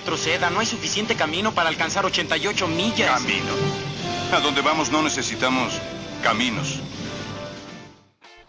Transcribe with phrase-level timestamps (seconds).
[0.00, 0.50] retroceda.
[0.50, 3.20] No hay suficiente camino para alcanzar 88 millas.
[3.20, 3.52] Camino.
[4.32, 5.74] A donde vamos no necesitamos
[6.22, 6.80] caminos.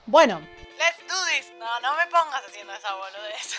[0.05, 0.39] Bueno,
[0.77, 1.51] Let's do this.
[1.59, 3.55] No, no me pongas haciendo esa boludez.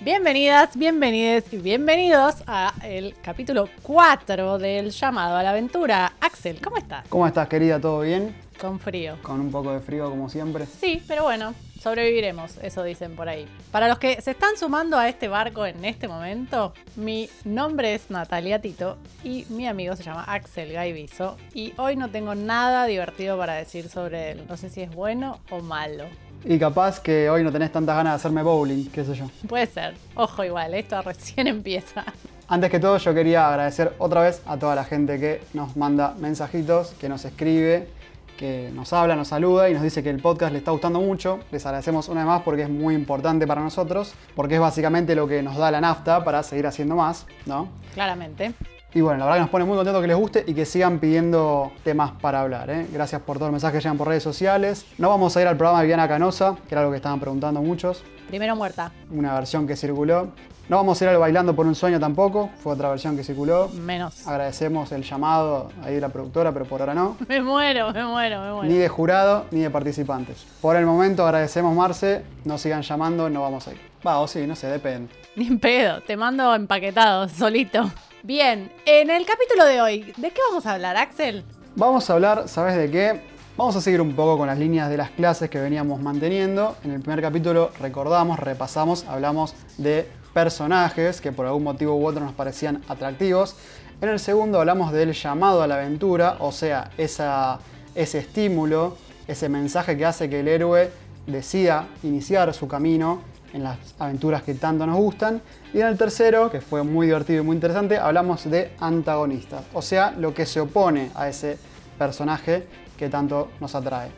[0.02, 6.12] bienvenidas, bienvenides y bienvenidos a el capítulo 4 del llamado a la aventura.
[6.20, 7.06] Axel, ¿cómo estás?
[7.08, 7.80] ¿Cómo estás, querida?
[7.80, 8.36] ¿Todo bien?
[8.60, 9.18] Con frío.
[9.22, 10.66] Con un poco de frío, como siempre.
[10.66, 13.46] Sí, pero bueno, sobreviviremos, eso dicen por ahí.
[13.70, 18.10] Para los que se están sumando a este barco en este momento, mi nombre es
[18.10, 23.36] Natalia Tito y mi amigo se llama Axel Gaiviso y hoy no tengo nada divertido
[23.36, 24.44] para decir sobre él.
[24.48, 26.04] No sé si es bueno o malo.
[26.44, 29.30] Y capaz que hoy no tenés tantas ganas de hacerme bowling, qué sé yo.
[29.48, 29.94] Puede ser.
[30.16, 32.04] Ojo igual, esto recién empieza.
[32.48, 36.14] Antes que todo, yo quería agradecer otra vez a toda la gente que nos manda
[36.18, 37.88] mensajitos, que nos escribe,
[38.36, 41.40] que nos habla, nos saluda y nos dice que el podcast le está gustando mucho.
[41.50, 45.26] Les agradecemos una vez más porque es muy importante para nosotros, porque es básicamente lo
[45.26, 47.68] que nos da la nafta para seguir haciendo más, ¿no?
[47.94, 48.54] Claramente.
[48.94, 50.98] Y bueno, la verdad que nos pone muy contento que les guste y que sigan
[50.98, 52.68] pidiendo temas para hablar.
[52.68, 52.86] ¿eh?
[52.92, 54.84] Gracias por todos los mensajes que llegan por redes sociales.
[54.98, 57.62] No vamos a ir al programa de Viviana Canosa, que era lo que estaban preguntando
[57.62, 58.02] muchos.
[58.32, 58.90] Primero muerta.
[59.10, 60.28] Una versión que circuló.
[60.70, 63.68] No vamos a ir al Bailando por un Sueño tampoco, fue otra versión que circuló.
[63.68, 64.26] Menos.
[64.26, 67.18] Agradecemos el llamado ahí de la productora, pero por ahora no.
[67.28, 68.72] Me muero, me muero, me muero.
[68.72, 70.46] Ni de jurado ni de participantes.
[70.62, 73.80] Por el momento agradecemos Marce, no sigan llamando, no vamos a ir.
[74.06, 75.12] Va, o sí, no sé, depende.
[75.36, 77.92] Ni en pedo, te mando empaquetado, solito.
[78.22, 81.44] Bien, en el capítulo de hoy, ¿de qué vamos a hablar, Axel?
[81.76, 83.31] Vamos a hablar, ¿sabes de qué?
[83.54, 86.74] Vamos a seguir un poco con las líneas de las clases que veníamos manteniendo.
[86.84, 92.24] En el primer capítulo recordamos, repasamos, hablamos de personajes que por algún motivo u otro
[92.24, 93.56] nos parecían atractivos.
[94.00, 97.58] En el segundo hablamos del llamado a la aventura, o sea, esa,
[97.94, 98.96] ese estímulo,
[99.28, 100.90] ese mensaje que hace que el héroe
[101.26, 103.20] decida iniciar su camino
[103.52, 105.42] en las aventuras que tanto nos gustan.
[105.74, 109.82] Y en el tercero, que fue muy divertido y muy interesante, hablamos de antagonistas, o
[109.82, 111.58] sea, lo que se opone a ese
[111.98, 112.66] personaje
[113.02, 114.12] que tanto nos atrae.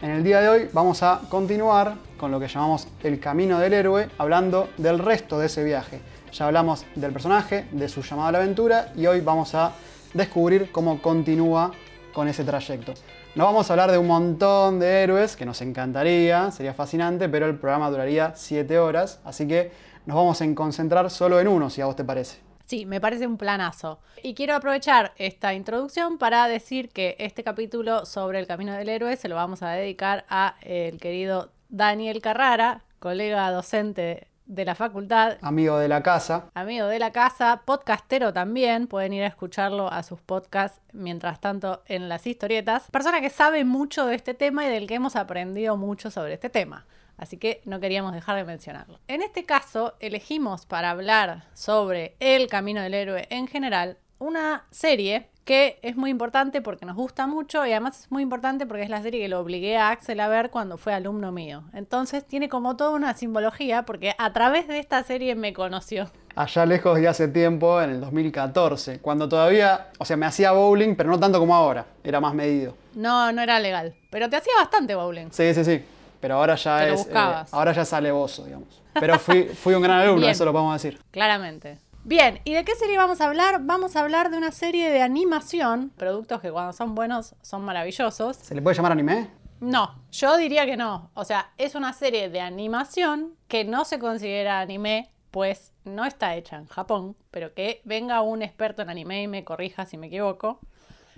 [0.00, 3.72] En el día de hoy vamos a continuar con lo que llamamos el camino del
[3.72, 5.98] héroe, hablando del resto de ese viaje.
[6.30, 9.72] Ya hablamos del personaje, de su llamado a la aventura y hoy vamos a
[10.14, 11.72] descubrir cómo continúa
[12.14, 12.94] con ese trayecto.
[13.34, 17.46] No vamos a hablar de un montón de héroes, que nos encantaría, sería fascinante, pero
[17.46, 19.72] el programa duraría 7 horas, así que
[20.06, 22.47] nos vamos a concentrar solo en uno, si a vos te parece.
[22.68, 23.98] Sí, me parece un planazo.
[24.22, 29.16] Y quiero aprovechar esta introducción para decir que este capítulo sobre el camino del héroe
[29.16, 35.38] se lo vamos a dedicar a el querido Daniel Carrara, colega docente de la facultad.
[35.40, 36.50] Amigo de la casa.
[36.52, 38.86] Amigo de la casa, podcastero también.
[38.86, 42.90] Pueden ir a escucharlo a sus podcasts mientras tanto en las historietas.
[42.90, 46.50] Persona que sabe mucho de este tema y del que hemos aprendido mucho sobre este
[46.50, 46.84] tema.
[47.18, 48.98] Así que no queríamos dejar de mencionarlo.
[49.08, 55.28] En este caso, elegimos para hablar sobre el camino del héroe en general una serie
[55.44, 58.90] que es muy importante porque nos gusta mucho y además es muy importante porque es
[58.90, 61.64] la serie que lo obligué a Axel a ver cuando fue alumno mío.
[61.72, 66.10] Entonces tiene como toda una simbología porque a través de esta serie me conoció.
[66.36, 70.94] Allá lejos de hace tiempo, en el 2014, cuando todavía, o sea, me hacía bowling,
[70.94, 72.76] pero no tanto como ahora, era más medido.
[72.94, 75.28] No, no era legal, pero te hacía bastante bowling.
[75.30, 75.82] Sí, sí, sí.
[76.20, 77.04] Pero ahora ya Te lo es.
[77.04, 77.54] buscabas.
[77.54, 78.82] ahora ya es alevoso, digamos.
[78.94, 80.30] Pero fui, fui un gran alumno, Bien.
[80.32, 81.00] eso lo podemos decir.
[81.10, 81.78] Claramente.
[82.04, 83.60] Bien, ¿y de qué serie vamos a hablar?
[83.62, 88.36] Vamos a hablar de una serie de animación, productos que cuando son buenos son maravillosos.
[88.36, 89.28] ¿Se le puede llamar anime?
[89.60, 91.10] No, yo diría que no.
[91.14, 96.34] O sea, es una serie de animación que no se considera anime, pues no está
[96.36, 100.06] hecha en Japón, pero que venga un experto en anime y me corrija si me
[100.06, 100.60] equivoco,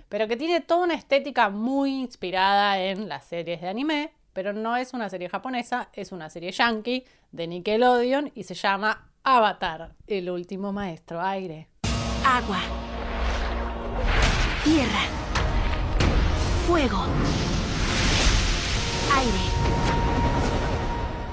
[0.09, 4.75] pero que tiene toda una estética muy inspirada en las series de anime, pero no
[4.77, 10.29] es una serie japonesa, es una serie yankee de Nickelodeon y se llama Avatar, el
[10.29, 11.67] último maestro aire.
[12.25, 12.59] Agua.
[14.63, 15.01] Tierra.
[16.67, 17.05] Fuego.
[19.17, 19.51] Aire.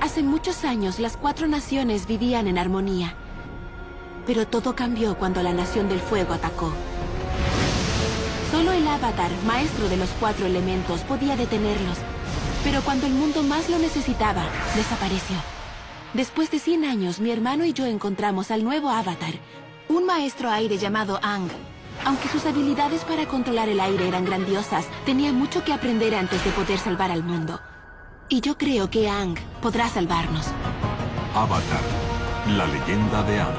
[0.00, 3.14] Hace muchos años las cuatro naciones vivían en armonía.
[4.26, 6.72] Pero todo cambió cuando la nación del fuego atacó.
[8.50, 11.98] Solo el avatar, maestro de los cuatro elementos, podía detenerlos.
[12.64, 14.42] Pero cuando el mundo más lo necesitaba,
[14.74, 15.36] desapareció.
[16.14, 19.34] Después de 100 años, mi hermano y yo encontramos al nuevo avatar,
[19.88, 21.48] un maestro aire llamado Ang.
[22.04, 26.50] Aunque sus habilidades para controlar el aire eran grandiosas, tenía mucho que aprender antes de
[26.52, 27.60] poder salvar al mundo.
[28.28, 30.46] Y yo creo que Ang podrá salvarnos.
[31.34, 31.80] Avatar,
[32.56, 33.56] la leyenda de Aang.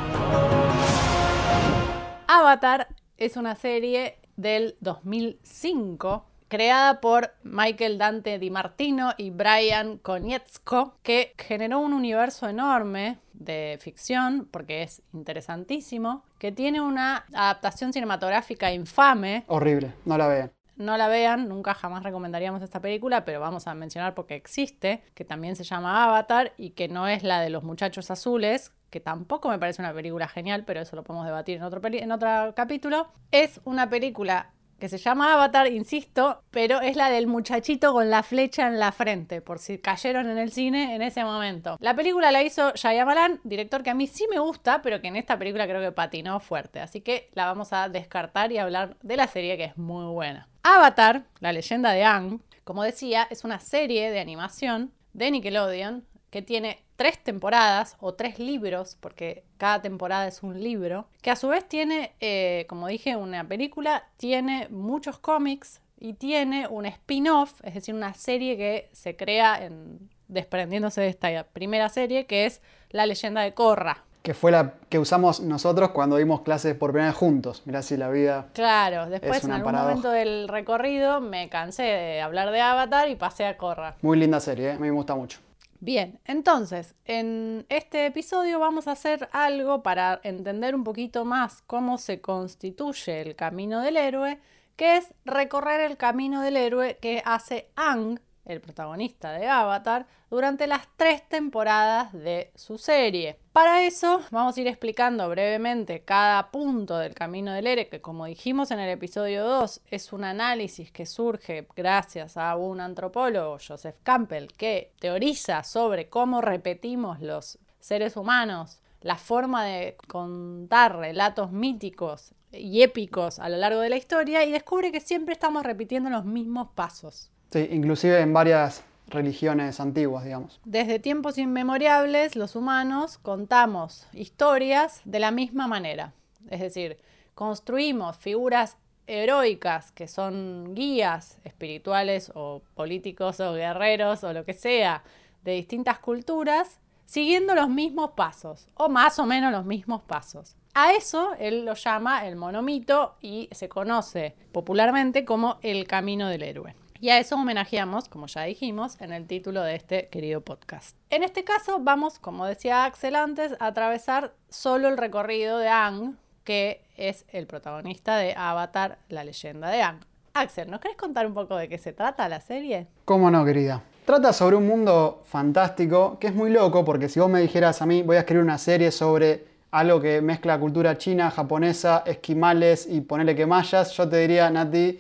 [2.28, 2.88] Avatar
[3.18, 11.34] es una serie del 2005 creada por Michael Dante Di Martino y Brian Konietzko, que
[11.38, 19.46] generó un universo enorme de ficción, porque es interesantísimo, que tiene una adaptación cinematográfica infame.
[19.48, 20.52] Horrible, no la vean.
[20.76, 25.26] No la vean, nunca jamás recomendaríamos esta película, pero vamos a mencionar porque existe, que
[25.26, 29.50] también se llama Avatar y que no es la de los muchachos azules, que tampoco
[29.50, 33.12] me parece una película genial, pero eso lo podemos debatir en otro, en otro capítulo.
[33.32, 38.24] Es una película que se llama Avatar, insisto, pero es la del muchachito con la
[38.24, 41.78] flecha en la frente, por si cayeron en el cine en ese momento.
[41.80, 45.16] La película la hizo Shyamalan, director que a mí sí me gusta, pero que en
[45.16, 49.18] esta película creo que patinó fuerte, así que la vamos a descartar y hablar de
[49.18, 50.48] la serie que es muy buena.
[50.64, 56.42] Avatar, la leyenda de Aang, como decía, es una serie de animación de Nickelodeon que
[56.42, 61.48] tiene tres temporadas o tres libros, porque cada temporada es un libro, que a su
[61.48, 67.76] vez tiene, eh, como dije, una película, tiene muchos cómics y tiene un spin-off, es
[67.76, 73.06] decir, una serie que se crea en, desprendiéndose de esta primera serie, que es La
[73.06, 74.04] leyenda de Korra.
[74.22, 77.62] Que fue la que usamos nosotros cuando dimos clases por primera vez juntos.
[77.64, 78.48] Mirá si la vida.
[78.52, 83.46] Claro, después en algún momento del recorrido me cansé de hablar de Avatar y pasé
[83.46, 83.96] a Korra.
[84.02, 84.74] Muy linda serie, ¿eh?
[84.74, 85.40] a mí me gusta mucho.
[85.82, 91.98] Bien, entonces, en este episodio vamos a hacer algo para entender un poquito más cómo
[91.98, 94.40] se constituye el camino del héroe,
[94.76, 100.68] que es recorrer el camino del héroe que hace Ang el protagonista de Avatar, durante
[100.68, 103.40] las tres temporadas de su serie.
[103.54, 108.26] Para eso vamos a ir explicando brevemente cada punto del camino del héroe, que como
[108.26, 113.98] dijimos en el episodio 2, es un análisis que surge gracias a un antropólogo, Joseph
[114.04, 122.34] Campbell, que teoriza sobre cómo repetimos los seres humanos la forma de contar relatos míticos
[122.52, 126.26] y épicos a lo largo de la historia y descubre que siempre estamos repitiendo los
[126.26, 127.32] mismos pasos.
[127.52, 130.60] Sí, inclusive en varias religiones antiguas, digamos.
[130.66, 136.14] Desde tiempos inmemoriales, los humanos contamos historias de la misma manera.
[136.50, 136.98] Es decir,
[137.34, 145.04] construimos figuras heroicas que son guías espirituales o políticos o guerreros o lo que sea
[145.44, 150.56] de distintas culturas, siguiendo los mismos pasos o más o menos los mismos pasos.
[150.76, 156.44] A eso él lo llama el monomito y se conoce popularmente como el camino del
[156.44, 156.76] héroe.
[157.02, 160.98] Y a eso homenajeamos, como ya dijimos, en el título de este querido podcast.
[161.10, 166.18] En este caso vamos, como decía Axel antes, a atravesar solo el recorrido de Ang,
[166.44, 170.00] que es el protagonista de Avatar, la leyenda de Ang.
[170.34, 172.88] Axel, ¿nos querés contar un poco de qué se trata la serie?
[173.06, 173.82] ¿Cómo no, querida?
[174.04, 177.86] Trata sobre un mundo fantástico que es muy loco porque si vos me dijeras a
[177.86, 183.02] mí voy a escribir una serie sobre algo que mezcla cultura china, japonesa, esquimales y
[183.02, 185.00] ponerle que mayas, yo te diría, Nati,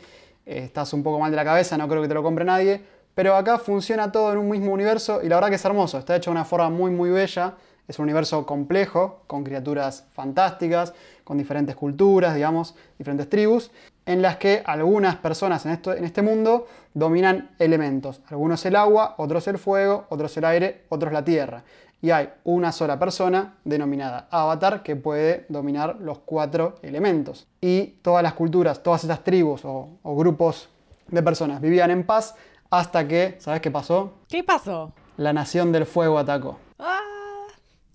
[0.57, 2.81] estás un poco mal de la cabeza, no creo que te lo compre nadie.
[3.15, 5.97] Pero acá funciona todo en un mismo universo y la verdad que es hermoso.
[5.97, 7.55] Está hecho de una forma muy, muy bella.
[7.87, 10.93] Es un universo complejo, con criaturas fantásticas,
[11.23, 13.71] con diferentes culturas, digamos, diferentes tribus,
[14.05, 18.21] en las que algunas personas en, esto, en este mundo dominan elementos.
[18.27, 21.63] Algunos el agua, otros el fuego, otros el aire, otros la tierra
[22.01, 27.47] y hay una sola persona denominada avatar que puede dominar los cuatro elementos.
[27.61, 30.69] Y todas las culturas, todas estas tribus o, grupos
[31.07, 32.35] de personas vivían en paz
[32.69, 34.13] hasta que, ¿sabes qué pasó?
[34.27, 34.93] ¿Qué pasó?
[35.17, 36.57] La nación del fuego atacó.
[36.77, 36.99] ¡Ah!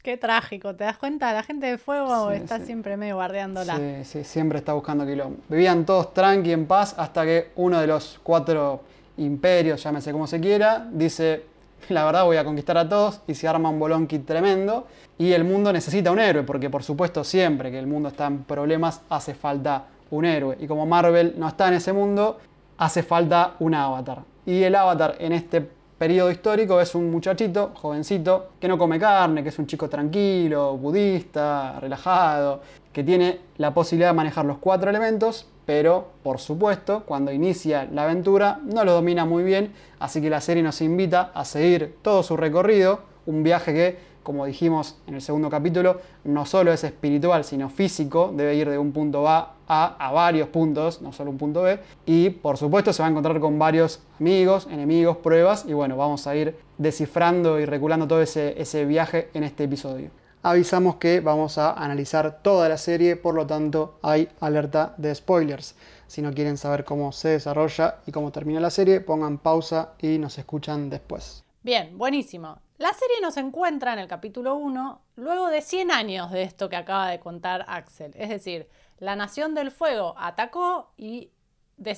[0.03, 1.33] Qué trágico, ¿te das cuenta?
[1.33, 3.77] La gente del fuego está siempre medio guardeándola.
[3.77, 5.39] Sí, sí, siempre está buscando quilombo.
[5.49, 8.83] Vivían todos tranqui, en paz, hasta que uno de los cuatro
[9.17, 11.47] imperios, llámese como se quiera, dice,
[11.89, 14.87] la verdad voy a conquistar a todos y se arma un bolonqui tremendo.
[15.19, 18.45] Y el mundo necesita un héroe, porque por supuesto siempre que el mundo está en
[18.45, 20.57] problemas hace falta un héroe.
[20.61, 22.39] Y como Marvel no está en ese mundo,
[22.79, 24.23] hace falta un avatar.
[24.47, 25.67] Y el avatar en este
[25.99, 30.77] periodo histórico es un muchachito, jovencito, que no come carne, que es un chico tranquilo,
[30.77, 32.61] budista, relajado,
[32.93, 38.05] que tiene la posibilidad de manejar los cuatro elementos, pero por supuesto cuando inicia la
[38.05, 42.23] aventura no lo domina muy bien, así que la serie nos invita a seguir todo
[42.23, 47.45] su recorrido, un viaje que, como dijimos en el segundo capítulo, no solo es espiritual,
[47.45, 51.63] sino físico, debe ir de un punto A a, varios puntos, no solo un punto
[51.63, 55.97] B, y por supuesto se va a encontrar con varios amigos, enemigos, pruebas, y bueno,
[55.97, 60.11] vamos a ir descifrando y reculando todo ese viaje en este episodio
[60.45, 65.75] avisamos que vamos a analizar toda la serie, por lo tanto hay alerta de spoilers.
[66.07, 70.19] Si no quieren saber cómo se desarrolla y cómo termina la serie, pongan pausa y
[70.19, 71.43] nos escuchan después.
[71.63, 72.59] Bien, buenísimo.
[72.77, 76.77] La serie nos encuentra en el capítulo 1 luego de 100 años de esto que
[76.77, 78.13] acaba de contar Axel.
[78.15, 81.31] Es decir, la Nación del Fuego atacó y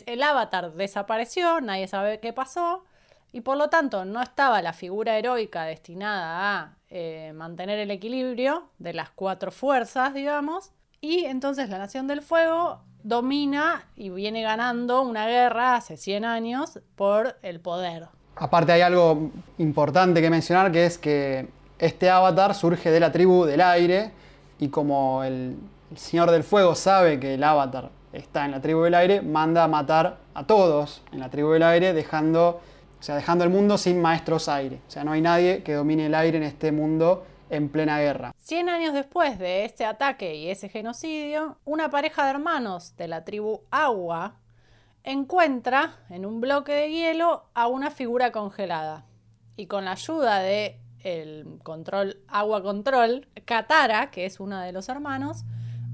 [0.06, 2.84] el avatar desapareció, nadie sabe qué pasó,
[3.32, 8.70] y por lo tanto no estaba la figura heroica destinada a eh, mantener el equilibrio
[8.78, 15.02] de las cuatro fuerzas, digamos, y entonces la Nación del Fuego domina y viene ganando
[15.02, 18.08] una guerra hace 100 años por el poder.
[18.36, 23.44] Aparte hay algo importante que mencionar que es que este avatar surge de la tribu
[23.44, 24.10] del aire
[24.58, 25.56] y como el,
[25.90, 29.64] el Señor del Fuego sabe que el avatar está en la tribu del aire, manda
[29.64, 32.60] a matar a todos en la tribu del aire, dejando,
[32.98, 34.80] o sea, dejando el mundo sin maestros aire.
[34.86, 38.34] O sea, no hay nadie que domine el aire en este mundo en plena guerra.
[38.38, 43.24] 100 años después de este ataque y ese genocidio, una pareja de hermanos de la
[43.24, 44.36] tribu Agua
[45.04, 49.06] encuentra en un bloque de hielo a una figura congelada.
[49.56, 54.88] Y con la ayuda de el control Agua Control, Katara, que es uno de los
[54.88, 55.44] hermanos,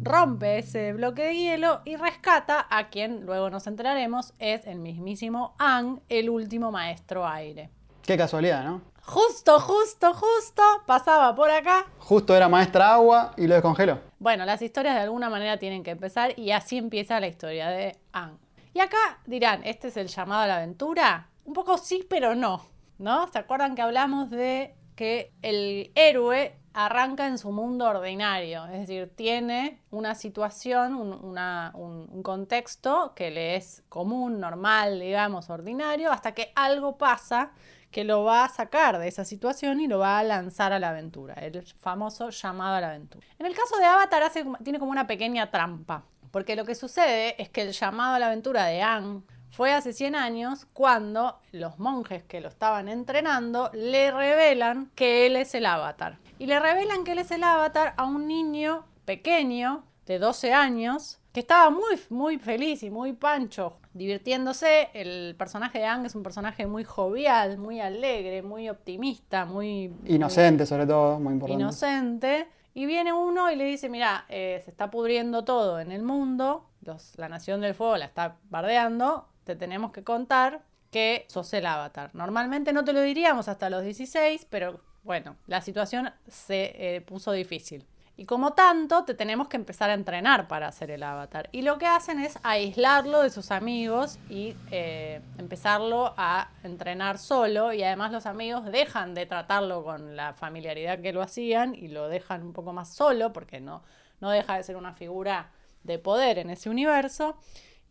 [0.02, 5.54] rompe ese bloque de hielo y rescata a quien luego nos enteraremos es el mismísimo
[5.58, 7.70] Ang, el último maestro aire.
[8.02, 8.82] Qué casualidad, ¿no?
[9.04, 13.98] Justo, justo, justo pasaba por acá Justo era maestra agua y lo descongeló.
[14.18, 17.96] Bueno, las historias de alguna manera tienen que empezar y así empieza la historia de
[18.12, 18.38] Anne.
[18.74, 21.28] Y acá dirán, ¿este es el llamado a la aventura?
[21.44, 22.64] Un poco sí, pero no,
[22.98, 23.26] ¿no?
[23.28, 28.64] ¿Se acuerdan que hablamos de que el héroe arranca en su mundo ordinario?
[28.66, 36.32] Es decir, tiene una situación, un, contexto que le es común, normal, digamos, ordinario, hasta
[36.32, 37.52] que algo pasa
[37.90, 40.90] que lo va a sacar de esa situación y lo va a lanzar a la
[40.90, 43.26] aventura, el famoso llamado a la aventura.
[43.38, 44.30] En el caso de Avatar
[44.64, 48.26] tiene como una pequeña trampa, porque lo que sucede es que el llamado a la
[48.26, 54.10] aventura de Aang fue hace 100 años cuando los monjes que lo estaban entrenando le
[54.10, 56.21] revelan que él es el avatar.
[56.42, 61.20] Y le revelan que él es el avatar a un niño pequeño de 12 años
[61.32, 64.88] que estaba muy, muy feliz y muy pancho divirtiéndose.
[64.92, 69.94] El personaje de Aang es un personaje muy jovial, muy alegre, muy optimista, muy...
[70.06, 71.62] Inocente sobre todo, muy importante.
[71.62, 72.48] inocente.
[72.74, 76.66] Y viene uno y le dice, mira, eh, se está pudriendo todo en el mundo,
[76.80, 81.66] los- la Nación del Fuego la está bardeando, te tenemos que contar que sos el
[81.66, 82.10] avatar.
[82.14, 87.32] Normalmente no te lo diríamos hasta los 16, pero bueno, la situación se eh, puso
[87.32, 87.86] difícil.
[88.14, 91.48] Y como tanto, te tenemos que empezar a entrenar para hacer el avatar.
[91.50, 97.72] Y lo que hacen es aislarlo de sus amigos y eh, empezarlo a entrenar solo.
[97.72, 102.08] Y además los amigos dejan de tratarlo con la familiaridad que lo hacían y lo
[102.08, 103.82] dejan un poco más solo porque no,
[104.20, 105.50] no deja de ser una figura
[105.82, 107.36] de poder en ese universo.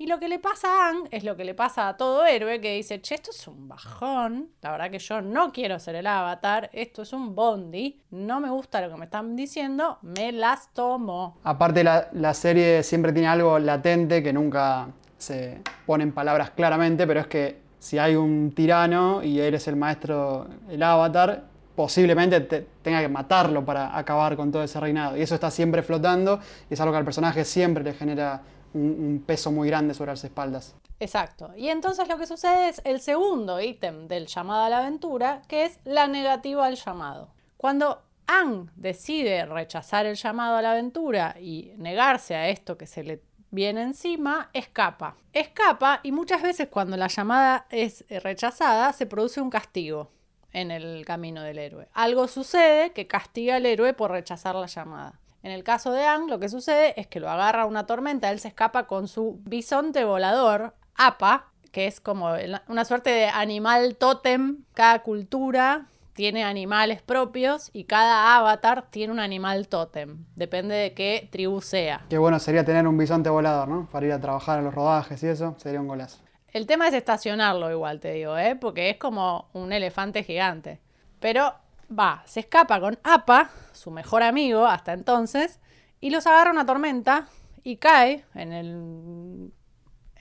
[0.02, 2.60] Y lo que le pasa a Aang es lo que le pasa a todo héroe
[2.60, 6.08] que dice, che, esto es un bajón, la verdad que yo no quiero ser el
[6.08, 10.74] avatar, esto es un bondi, no me gusta lo que me están diciendo, me las
[10.74, 11.38] tomo.
[11.44, 14.88] Aparte la, la serie siempre tiene algo latente que nunca
[15.20, 19.76] se pone en palabras claramente, pero es que si hay un tirano y eres el
[19.76, 21.44] maestro, el avatar,
[21.76, 25.16] posiblemente te- tenga que matarlo para acabar con todo ese reinado.
[25.16, 26.40] Y eso está siempre flotando
[26.72, 28.42] y es algo que al personaje siempre le genera
[28.74, 30.76] un, peso muy grande sobre las espaldas.
[31.00, 31.52] Exacto.
[31.58, 35.66] Y entonces lo que sucede es el segundo ítem del llamado a la aventura, que
[35.66, 37.30] es la negativa al llamado.
[37.58, 43.04] Cuando Aang decide rechazar el llamado a la aventura y negarse a esto que se
[43.04, 45.16] le viene encima, escapa.
[45.34, 50.10] Escapa y muchas veces cuando la llamada es rechazada se produce un castigo
[50.54, 51.88] en el camino del héroe.
[51.94, 55.21] Algo sucede que castiga al héroe por rechazar la llamada.
[55.44, 58.40] En el caso de Aang, lo que sucede es que lo agarra una tormenta, él
[58.40, 62.30] se escapa con su bisonte volador, Apa, que es como
[62.68, 64.64] una suerte de animal tótem.
[64.74, 70.26] Cada cultura tiene animales propios y cada avatar tiene un animal tótem.
[70.36, 72.06] Depende de qué tribu sea.
[72.10, 73.88] Qué bueno sería tener un bisonte volador, ¿no?
[73.90, 76.20] Para ir a trabajar en los rodajes y eso, sería un golazo.
[76.54, 78.58] El tema es estacionarlo igual, te digo, ¿eh?
[78.58, 80.82] Porque es como un elefante gigante.
[81.22, 81.54] Pero
[81.98, 85.60] va, se escapa con Apa, su mejor amigo hasta entonces,
[86.00, 87.28] y los agarra una tormenta
[87.64, 89.52] y cae en el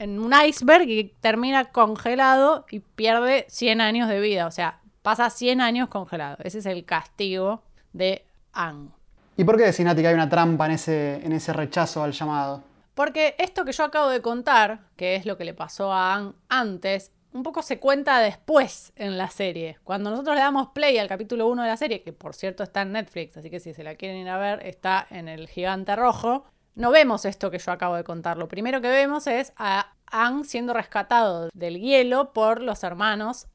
[0.00, 4.46] en un iceberg y termina congelado y pierde 100 años de vida.
[4.46, 6.38] O sea, pasa 100 años congelado.
[6.42, 7.62] Ese es el castigo
[7.92, 8.24] de
[8.54, 8.92] Aang.
[9.36, 12.12] ¿Y por qué decís, Nati, que hay una trampa en ese, en ese rechazo al
[12.12, 12.62] llamado?
[12.94, 16.34] Porque esto que yo acabo de contar, que es lo que le pasó a Aang
[16.48, 19.78] antes, un poco se cuenta después en la serie.
[19.84, 22.82] Cuando nosotros le damos play al capítulo 1 de la serie, que por cierto está
[22.82, 25.94] en Netflix, así que si se la quieren ir a ver, está en el gigante
[25.96, 26.44] rojo,
[26.74, 28.36] no vemos esto que yo acabo de contar.
[28.36, 33.46] Lo primero que vemos es a Aang siendo rescatado del hielo por los hermanos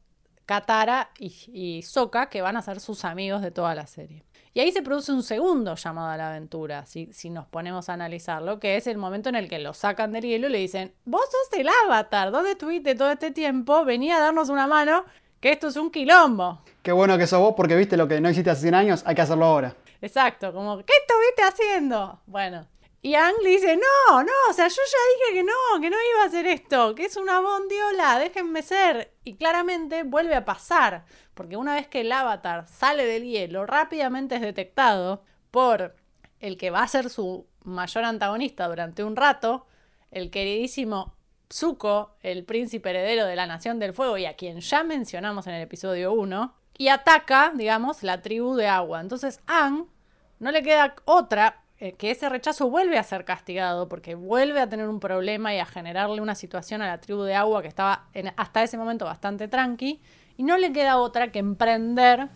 [0.46, 4.24] Katara y, y Sokka, que van a ser sus amigos de toda la serie.
[4.58, 7.94] Y ahí se produce un segundo llamado a la aventura, si, si nos ponemos a
[7.94, 10.94] analizarlo, que es el momento en el que lo sacan del hielo y le dicen,
[11.04, 13.84] vos sos el avatar, ¿dónde estuviste todo este tiempo?
[13.84, 15.04] Venía a darnos una mano,
[15.42, 16.62] que esto es un quilombo.
[16.84, 19.14] Qué bueno que sos vos porque viste lo que no hiciste hace 100 años, hay
[19.14, 19.76] que hacerlo ahora.
[20.02, 22.22] Exacto, como, ¿qué estuviste haciendo?
[22.26, 22.66] Bueno.
[23.06, 25.96] Y Ang le dice, no, no, o sea, yo ya dije que no, que no
[26.12, 29.14] iba a hacer esto, que es una bondiola, déjenme ser.
[29.24, 34.34] Y claramente vuelve a pasar, porque una vez que el avatar sale del hielo, rápidamente
[34.34, 35.22] es detectado
[35.52, 35.96] por
[36.40, 39.68] el que va a ser su mayor antagonista durante un rato,
[40.10, 41.16] el queridísimo
[41.54, 45.54] Zuko, el príncipe heredero de la Nación del Fuego y a quien ya mencionamos en
[45.54, 49.00] el episodio 1, y ataca, digamos, la tribu de agua.
[49.00, 49.86] Entonces, Ang
[50.40, 54.88] no le queda otra que ese rechazo vuelve a ser castigado porque vuelve a tener
[54.88, 58.06] un problema y a generarle una situación a la tribu de agua que estaba
[58.38, 60.00] hasta ese momento bastante tranqui
[60.38, 62.30] y no le queda otra que emprender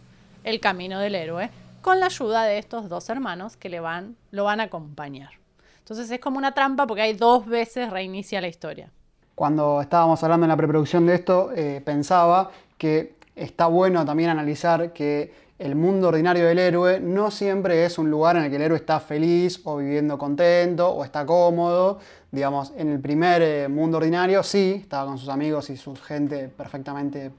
[0.44, 1.50] el camino del héroe
[1.82, 5.32] con la ayuda de estos dos hermanos que le van, lo van a acompañar.
[5.80, 8.92] Entonces es como una trampa porque hay dos veces reinicia la historia.
[9.36, 14.92] Cuando estábamos hablando en la preproducción de esto, eh, pensaba que está bueno también analizar
[14.92, 18.62] que el mundo ordinario del héroe no siempre es un lugar en el que el
[18.62, 22.00] héroe está feliz o viviendo contento o está cómodo.
[22.32, 26.48] Digamos, en el primer eh, mundo ordinario sí, estaba con sus amigos y su gente
[26.48, 27.32] perfectamente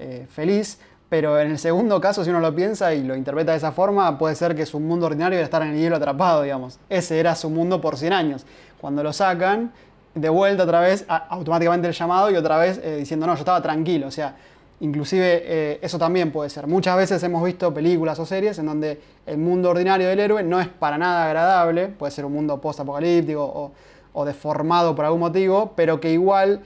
[0.00, 3.58] eh, feliz, pero en el segundo caso, si uno lo piensa y lo interpreta de
[3.58, 6.80] esa forma, puede ser que su mundo ordinario era estar en el hielo atrapado, digamos.
[6.88, 8.46] Ese era su mundo por 100 años.
[8.80, 9.72] Cuando lo sacan,
[10.14, 13.62] de vuelta otra vez, automáticamente el llamado y otra vez eh, diciendo, no, yo estaba
[13.62, 14.08] tranquilo.
[14.08, 14.34] O sea,
[14.82, 16.66] Inclusive eh, eso también puede ser.
[16.66, 20.60] Muchas veces hemos visto películas o series en donde el mundo ordinario del héroe no
[20.60, 23.72] es para nada agradable, puede ser un mundo post-apocalíptico
[24.12, 26.62] o, deformado por algún motivo, pero que igual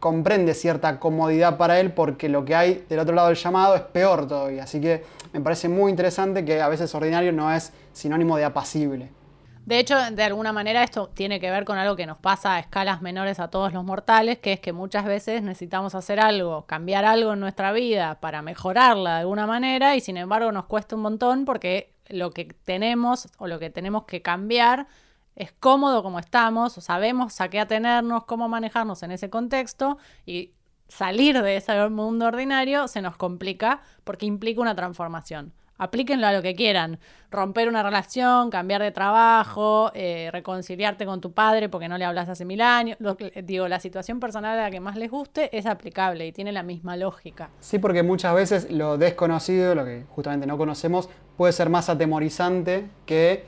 [0.00, 3.82] comprende cierta comodidad para él porque lo que hay del otro lado del llamado es
[3.82, 4.64] peor todavía.
[4.64, 9.10] Así que me parece muy interesante que a veces ordinario no es sinónimo de apacible.
[9.66, 12.58] De hecho, de alguna manera esto tiene que ver con algo que nos pasa a
[12.58, 17.04] escalas menores a todos los mortales, que es que muchas veces necesitamos hacer algo, cambiar
[17.04, 21.02] algo en nuestra vida para mejorarla de alguna manera y sin embargo nos cuesta un
[21.02, 24.88] montón porque lo que tenemos o lo que tenemos que cambiar
[25.36, 30.52] es cómodo como estamos, o sabemos a qué atenernos, cómo manejarnos en ese contexto y
[30.88, 36.42] salir de ese mundo ordinario se nos complica porque implica una transformación aplíquenlo a lo
[36.42, 36.98] que quieran.
[37.30, 42.28] Romper una relación, cambiar de trabajo, eh, reconciliarte con tu padre porque no le hablas
[42.28, 42.98] hace mil años.
[43.44, 46.62] digo, la situación personal a la que más les guste es aplicable y tiene la
[46.62, 47.48] misma lógica.
[47.60, 52.86] Sí, porque muchas veces lo desconocido, lo que justamente no conocemos, puede ser más atemorizante
[53.06, 53.44] que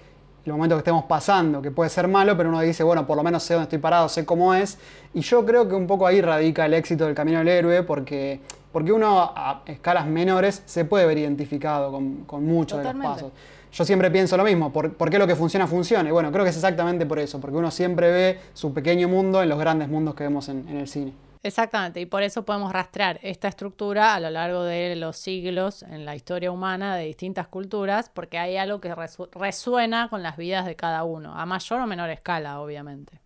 [0.47, 3.23] el momento que estemos pasando, que puede ser malo, pero uno dice, bueno, por lo
[3.23, 4.79] menos sé dónde estoy parado, sé cómo es.
[5.13, 8.41] Y yo creo que un poco ahí radica el éxito del Camino del Héroe, porque
[8.73, 13.33] porque uno a escalas menores se puede ver identificado con, con muchos de los pasos.
[13.73, 16.07] Yo siempre pienso lo mismo, ¿por, qué lo que funciona funciona?
[16.07, 19.43] Y bueno, creo que es exactamente por eso, porque uno siempre ve su pequeño mundo
[19.43, 21.15] en los grandes mundos que vemos en, el cine.
[21.43, 26.05] Exactamente, y por eso podemos rastrear esta estructura a lo largo de los siglos en
[26.05, 28.95] la historia humana de distintas culturas, porque hay algo que
[29.33, 33.21] resuena con las vidas de cada uno, a mayor o menor escala, obviamente.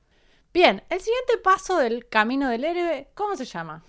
[0.55, 3.83] Bien, el siguiente paso del camino del héroe, ¿cómo se llama?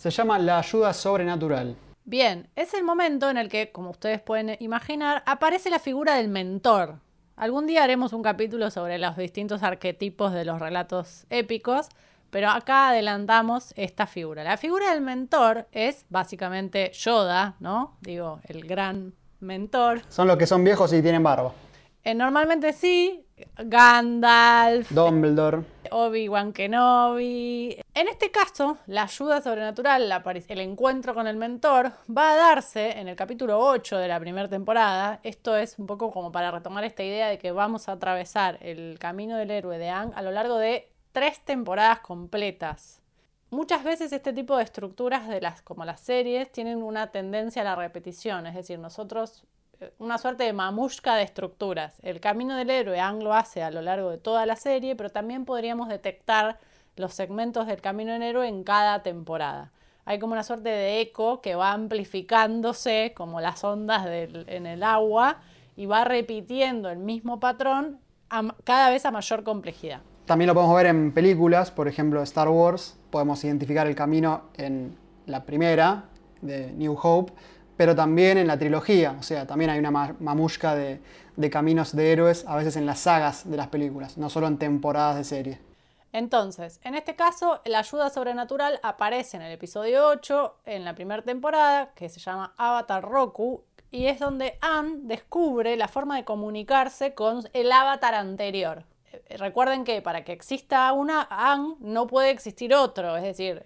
[0.00, 1.76] Se llama La ayuda sobrenatural.
[2.06, 6.28] Bien, es el momento en el que, como ustedes pueden imaginar, aparece la figura del
[6.28, 7.00] mentor.
[7.36, 11.90] Algún día haremos un capítulo sobre los distintos arquetipos de los relatos épicos,
[12.30, 14.42] pero acá adelantamos esta figura.
[14.42, 17.98] La figura del mentor es básicamente Yoda, ¿no?
[18.00, 20.00] Digo, el gran mentor.
[20.08, 21.52] Son los que son viejos y tienen barba.
[22.04, 23.26] Eh, normalmente sí,
[23.58, 27.80] Gandalf, Dumbledore, Obi-Wan Kenobi.
[27.94, 30.12] En este caso, la ayuda sobrenatural,
[30.48, 34.48] el encuentro con el mentor, va a darse en el capítulo 8 de la primera
[34.48, 35.20] temporada.
[35.22, 38.98] Esto es un poco como para retomar esta idea de que vamos a atravesar el
[38.98, 43.00] camino del héroe de Ang a lo largo de tres temporadas completas.
[43.50, 47.64] Muchas veces este tipo de estructuras de las, como las series tienen una tendencia a
[47.64, 49.44] la repetición, es decir, nosotros
[49.98, 51.98] una suerte de mamushka de estructuras.
[52.02, 55.10] El camino del héroe Ang lo hace a lo largo de toda la serie, pero
[55.10, 56.58] también podríamos detectar
[56.96, 59.72] los segmentos del camino del héroe en cada temporada.
[60.04, 65.38] Hay como una suerte de eco que va amplificándose como las ondas en el agua
[65.76, 68.00] y va repitiendo el mismo patrón
[68.64, 70.00] cada vez a mayor complejidad.
[70.26, 74.96] También lo podemos ver en películas, por ejemplo Star Wars, podemos identificar el camino en
[75.26, 76.04] la primera,
[76.40, 77.32] de New Hope,
[77.80, 81.00] pero también en la trilogía, o sea, también hay una mamushka de,
[81.50, 85.16] caminos de héroes, a veces en las sagas de las películas, no solo en temporadas
[85.16, 85.58] de serie.
[86.12, 91.22] Entonces, en este caso, la ayuda sobrenatural aparece en el episodio 8, en la primera
[91.22, 97.14] temporada, que se llama Avatar Roku, y es donde Anne descubre la forma de comunicarse
[97.14, 98.84] con el avatar anterior.
[99.10, 103.64] Eh, Recuerden que para que exista una Anne no puede existir otro, es decir,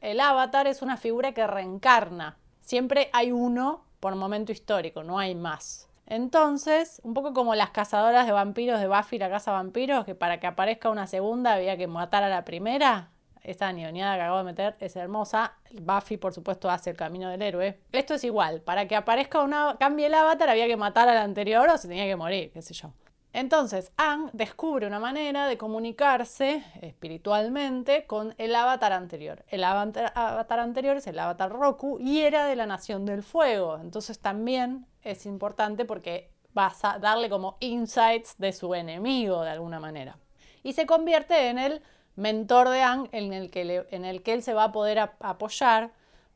[0.00, 2.38] el avatar es una figura que reencarna.
[2.70, 5.88] Siempre hay uno por momento histórico, no hay más.
[6.06, 10.38] Entonces, un poco como las cazadoras de vampiros de Buffy la casa vampiros, que para
[10.38, 13.10] que aparezca una segunda había que matar a la primera.
[13.42, 15.54] Esta neoniada que acabo de meter es hermosa.
[15.82, 17.80] Buffy, por supuesto, hace el camino del héroe.
[17.90, 18.60] Esto es igual.
[18.60, 19.76] Para que aparezca una.
[19.80, 22.72] cambie el avatar, había que matar al anterior o se tenía que morir, qué sé
[22.72, 22.92] yo.
[23.32, 29.44] Entonces, Anne descubre una manera de comunicarse espiritualmente con el avatar anterior.
[29.48, 33.78] El avatar, anterior es el avatar Roku y era de la Nación del Fuego.
[33.80, 39.78] Entonces también es importante porque vas a darle como insights de su enemigo de alguna
[39.78, 40.18] manera.
[40.64, 41.82] Y se convierte en el
[42.16, 45.92] mentor de Anne en el que, él se va a poder apoyar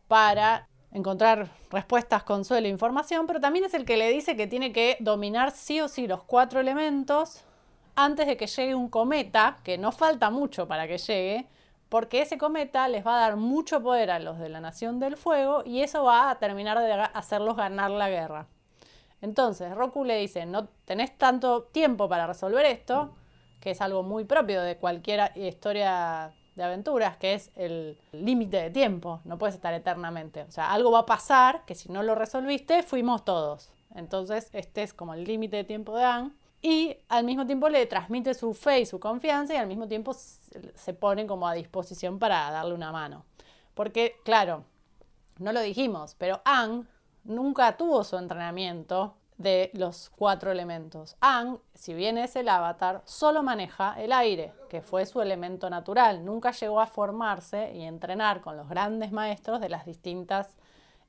[0.06, 4.72] para encontrar respuestas, consuelo e información, pero también es el que le dice que tiene
[4.72, 7.44] que dominar sí o sí los cuatro elementos
[7.96, 11.46] antes de que llegue un cometa, que no falta mucho para que llegue,
[11.88, 15.16] porque ese cometa les va a dar mucho poder a los de la Nación del
[15.16, 18.46] Fuego y eso va a terminar de hacerlos ganar la guerra.
[19.20, 23.14] Entonces, Roku le dice, no tenés tanto tiempo para resolver esto,
[23.60, 28.70] que es algo muy propio de cualquier historia de aventuras, que es el límite de
[28.70, 30.42] tiempo, no puedes estar eternamente.
[30.42, 33.70] O sea, algo va a pasar que si no lo resolviste, fuimos todos.
[33.94, 36.30] Entonces, este es como el límite de tiempo de Anne.
[36.62, 40.14] Y al mismo tiempo le transmite su fe y su confianza y al mismo tiempo
[40.14, 43.26] se pone como a disposición para darle una mano.
[43.74, 44.64] Porque, claro,
[45.38, 46.84] no lo dijimos, pero Anne
[47.24, 51.16] nunca tuvo su entrenamiento de los cuatro elementos.
[51.20, 56.24] Ang, si bien es el avatar, solo maneja el aire, que fue su elemento natural.
[56.24, 60.56] Nunca llegó a formarse y entrenar con los grandes maestros de las distintas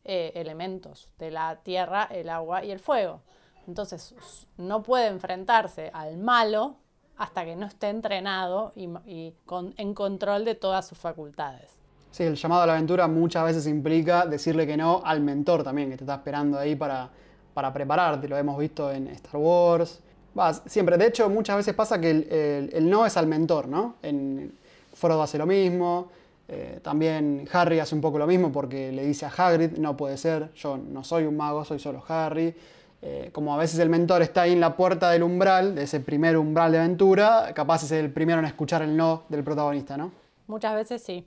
[0.04, 3.22] eh, elementos, de la tierra, el agua y el fuego.
[3.68, 4.16] Entonces,
[4.58, 6.78] no puede enfrentarse al malo
[7.18, 9.34] hasta que no esté entrenado y,
[9.78, 11.72] en control de todas sus facultades.
[12.12, 15.90] Sí, el llamado a la aventura muchas veces implica decirle que no al mentor también,
[15.90, 17.10] que te está esperando ahí para
[17.56, 20.02] para prepararte, lo hemos visto en Star Wars.
[20.38, 23.96] Va, siempre, de hecho, muchas veces pasa que el, no es al mentor, ¿no?
[24.04, 24.52] En
[24.94, 26.10] Frodo hace lo mismo,
[26.50, 30.18] eh, también Harry hace un poco lo mismo porque le dice a Hagrid, no puede
[30.18, 32.54] ser, yo no soy un mago, soy solo Harry.
[33.02, 36.02] Eh, como a veces el mentor está ahí en la puerta del umbral, de ese
[36.02, 40.12] primer umbral de aventura, capaz es el primero en escuchar el no del protagonista, ¿no?
[40.48, 41.26] Muchas veces sí.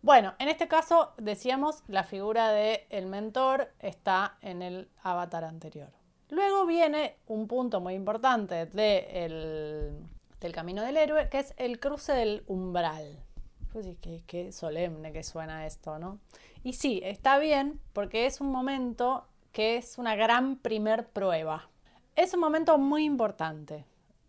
[0.00, 5.90] Bueno, en este caso decíamos la figura del el mentor está en el avatar anterior.
[6.30, 9.98] Luego viene un punto muy importante de el,
[10.40, 13.18] del camino del héroe, que es el cruce del umbral.
[13.72, 16.20] Pues qué, qué solemne que suena esto, ¿no?
[16.62, 21.68] Y sí, está bien porque es un momento que es una gran primer prueba.
[22.14, 23.84] Es un momento muy importante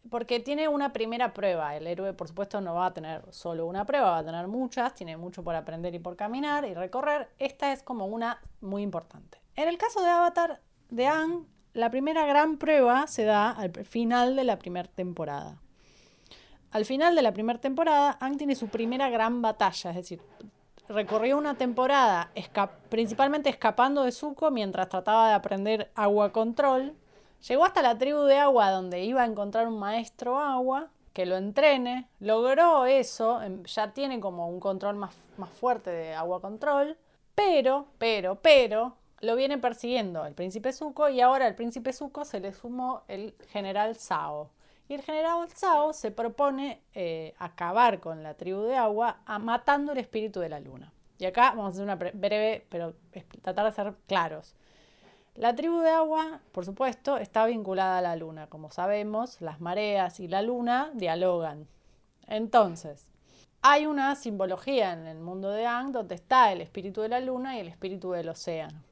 [0.09, 1.75] porque tiene una primera prueba.
[1.75, 4.93] El héroe, por supuesto, no va a tener solo una prueba, va a tener muchas,
[4.93, 7.29] tiene mucho por aprender y por caminar y recorrer.
[7.37, 9.39] Esta es como una muy importante.
[9.55, 14.35] En el caso de Avatar de Anne, la primera gran prueba se da al final
[14.35, 15.59] de la primera temporada.
[16.71, 20.21] Al final de la primera temporada, Anne tiene su primera gran batalla, es decir,
[20.87, 22.31] recorrió una temporada
[22.89, 26.95] principalmente escapando de Zuko mientras trataba de aprender agua control
[27.47, 31.37] Llegó hasta la tribu de agua donde iba a encontrar un maestro agua que lo
[31.37, 36.97] entrene, logró eso, em, ya tiene como un control más, más fuerte de agua control,
[37.35, 42.39] pero, pero, pero, lo viene persiguiendo el príncipe Zuko y ahora al príncipe Zuko se
[42.39, 44.49] le sumó el general Sao.
[44.87, 49.99] Y el general Sao se propone eh, acabar con la tribu de agua matando el
[49.99, 50.91] espíritu de la luna.
[51.17, 52.95] Y acá vamos a hacer una breve, pero
[53.41, 54.55] tratar de ser claros.
[55.39, 58.47] La tribu de agua, por supuesto, está vinculada a la luna.
[58.47, 61.65] Como sabemos, las mareas y la luna dialogan.
[62.27, 63.07] Entonces,
[63.61, 67.55] hay una simbología en el mundo de Ang donde está el espíritu de la luna
[67.55, 68.83] y el espíritu del océano.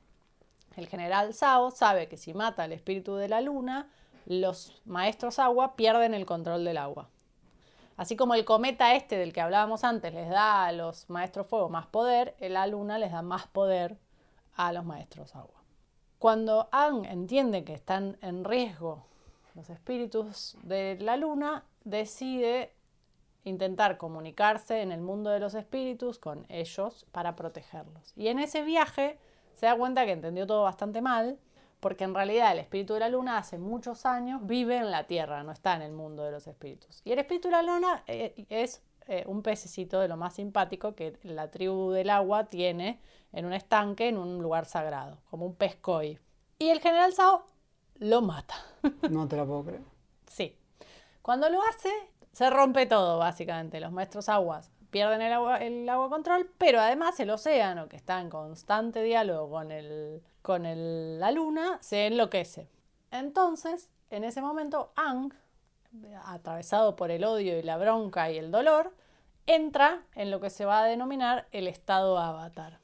[0.78, 3.90] El general Sao sabe que si mata al espíritu de la luna,
[4.26, 7.10] los maestros agua pierden el control del agua.
[7.98, 11.68] Así como el cometa este del que hablábamos antes les da a los maestros fuego
[11.68, 13.98] más poder, la luna les da más poder
[14.56, 15.57] a los maestros agua.
[16.20, 19.06] Cuando Ang entiende que están en riesgo
[19.54, 22.74] los espíritus de la luna, decide
[23.44, 28.14] intentar comunicarse en el mundo de los espíritus con ellos para protegerlos.
[28.16, 29.20] Y en ese viaje
[29.56, 31.40] se da cuenta que entendió todo bastante mal,
[31.80, 35.44] porque en realidad el espíritu de la luna hace muchos años vive en la Tierra,
[35.44, 37.02] no está en el mundo de los espíritus.
[37.06, 40.96] Y el espíritu de la luna eh, es eh, un pececito de lo más simpático
[40.96, 43.00] que la tribu del agua tiene
[43.34, 46.20] en un estanque, en un lugar sagrado, como un pez koi.
[46.60, 47.46] Y el general Sao
[47.96, 48.56] lo mata.
[49.10, 49.82] No te la puedo creer.
[50.28, 50.56] Sí.
[51.22, 51.92] Cuando lo hace,
[52.32, 53.80] se rompe todo, básicamente.
[53.80, 58.22] Los maestros aguas pierden el agua, el agua control, pero además el océano, que está
[58.22, 62.70] en constante diálogo con, el, con el- la luna, se enloquece.
[63.12, 65.34] Entonces, en ese momento, Ang,
[66.26, 68.94] atravesado por el odio y la bronca y el dolor,
[69.46, 72.80] entra en lo que se va a denominar el estado avatar,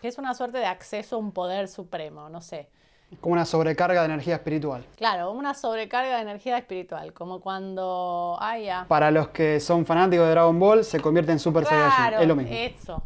[0.00, 2.68] que es una suerte de acceso a un poder supremo, no sé.
[3.20, 4.84] Como una sobrecarga de energía espiritual.
[4.96, 8.38] Claro, una sobrecarga de energía espiritual, como cuando...
[8.62, 8.84] Ya.
[8.86, 11.96] Para los que son fanáticos de Dragon Ball, se convierte en Super Saiyajin.
[11.96, 12.52] Claro, Es lo mismo.
[12.52, 13.02] eso.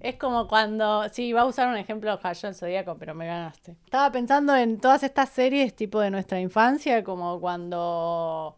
[0.00, 3.76] Es como cuando, sí, iba a usar un ejemplo Hayao el Zodíaco, pero me ganaste.
[3.84, 8.56] Estaba pensando en todas estas series tipo de nuestra infancia, como cuando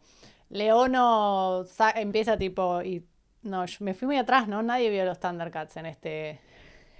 [0.51, 3.05] Leono empieza tipo y
[3.43, 4.63] no, yo me fui muy atrás, ¿no?
[4.63, 6.41] Nadie vio los Thundercats en este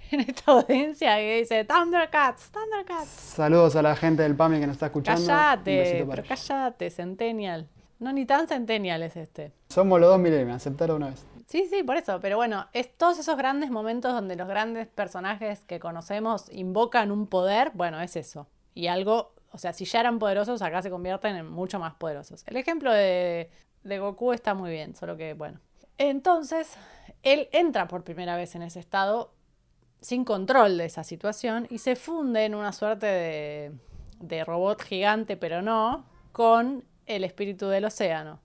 [0.11, 3.09] en esta audiencia que dice Thundercats, Thundercats.
[3.09, 5.27] Saludos a la gente del PAMI que nos está escuchando.
[5.27, 7.67] Cállate, pero cállate, Centennial.
[7.99, 9.51] No, ni tan Centennial es este.
[9.69, 11.25] Somos los dos milenios, aceptarlo una vez.
[11.47, 12.19] Sí, sí, por eso.
[12.21, 17.25] Pero bueno, es todos esos grandes momentos donde los grandes personajes que conocemos invocan un
[17.27, 18.47] poder, bueno, es eso.
[18.75, 22.43] Y algo, o sea, si ya eran poderosos, acá se convierten en mucho más poderosos.
[22.47, 23.49] El ejemplo de,
[23.83, 25.59] de Goku está muy bien, solo que, bueno.
[25.97, 26.75] Entonces,
[27.23, 29.33] él entra por primera vez en ese estado
[30.01, 33.71] sin control de esa situación y se funde en una suerte de,
[34.19, 38.39] de robot gigante, pero no, con el espíritu del océano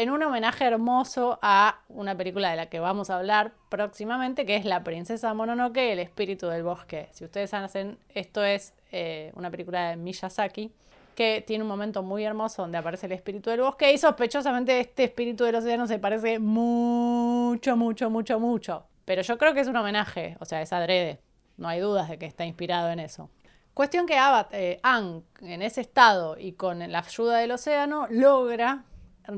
[0.00, 4.56] en un homenaje hermoso a una película de la que vamos a hablar próximamente, que
[4.56, 7.10] es La Princesa Mononoke, El Espíritu del Bosque.
[7.12, 10.72] Si ustedes hacen, esto es eh, una película de Miyazaki,
[11.14, 15.04] que tiene un momento muy hermoso donde aparece el espíritu del bosque y sospechosamente este
[15.04, 18.86] espíritu del océano se parece mucho, mucho, mucho, mucho.
[19.04, 21.20] Pero yo creo que es un homenaje, o sea, es adrede.
[21.58, 23.28] No hay dudas de que está inspirado en eso.
[23.74, 24.16] Cuestión que
[24.52, 28.84] eh, Aang, en ese estado y con la ayuda del océano, logra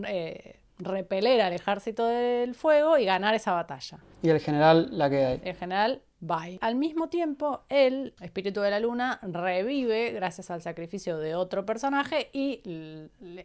[0.07, 3.99] eh, repeler al ejército del fuego y ganar esa batalla.
[4.23, 5.41] Y el general la queda ahí.
[5.45, 6.59] El general bye.
[6.61, 12.31] Al mismo tiempo, el espíritu de la luna revive gracias al sacrificio de otro personaje
[12.33, 12.63] y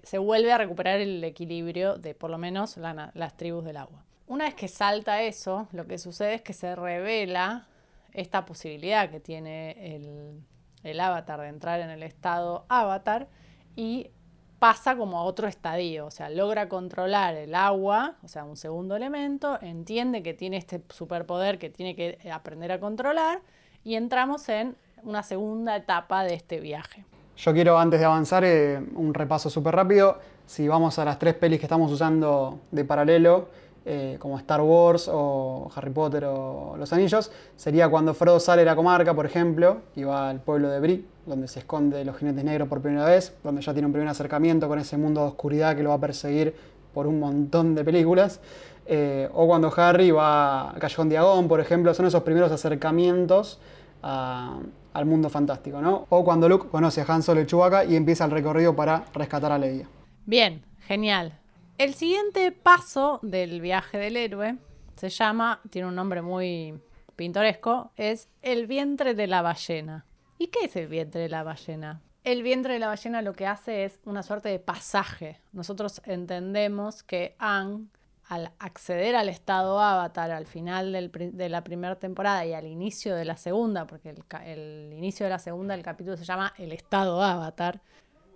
[0.03, 4.05] se vuelve a recuperar el equilibrio de por lo menos la las tribus del agua.
[4.27, 7.67] Una vez que salta eso, lo que sucede es que se revela
[8.11, 10.43] esta posibilidad que tiene el,
[10.83, 13.27] el avatar de entrar en el estado avatar
[13.75, 14.11] y
[14.59, 18.95] pasa como a otro estadio, o sea, logra controlar el agua, o sea, un segundo
[18.95, 23.41] elemento, entiende que tiene este superpoder que tiene que aprender a controlar
[23.83, 27.05] y entramos en una segunda etapa de este viaje.
[27.37, 30.17] Yo quiero, antes de avanzar, eh, un repaso súper rápido.
[30.47, 33.49] Si vamos a las tres pelis que estamos usando de paralelo,
[33.89, 38.65] eh, como Star Wars o Harry Potter o Los Anillos, sería cuando Frodo sale de
[38.65, 42.43] la comarca, por ejemplo, y va al pueblo de Bree, donde se esconde los jinetes
[42.43, 45.75] negros por primera vez, donde ya tiene un primer acercamiento con ese mundo de oscuridad
[45.75, 46.53] que lo va a perseguir
[46.93, 48.41] por un montón de películas.
[48.85, 53.59] Eh, o cuando Harry va al Callejón Diagón, por ejemplo, son esos primeros acercamientos
[54.03, 54.59] a-
[54.93, 56.05] al mundo fantástico, ¿no?
[56.09, 59.51] O cuando Luke conoce a Han Solo y Chewbacca y empieza el recorrido para rescatar
[59.51, 59.87] a Leia.
[60.25, 61.33] Bien, genial.
[61.77, 64.57] El siguiente paso del viaje del héroe
[64.95, 66.81] se llama, tiene un nombre muy
[67.15, 70.03] pintoresco, es el vientre de la ballena.
[70.39, 72.01] ¿Y qué es el vientre de la ballena?
[72.23, 75.39] El vientre de la ballena lo que hace es una suerte de pasaje.
[75.51, 77.89] Nosotros entendemos que Aang,
[78.27, 83.23] al acceder al estado avatar al final de la primera temporada y al inicio de
[83.23, 87.81] la segunda, porque el inicio de la segunda, el capítulo se llama El estado avatar,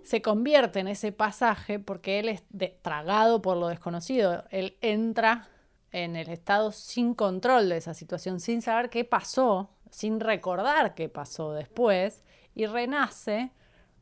[0.03, 2.43] se convierte en ese pasaje porque él es
[2.81, 4.43] tragado por lo desconocido.
[4.49, 5.47] Él entra
[5.91, 11.09] en el estado sin control de esa situación, sin saber qué pasó, sin recordar qué
[11.09, 12.23] pasó después,
[12.55, 13.51] y renace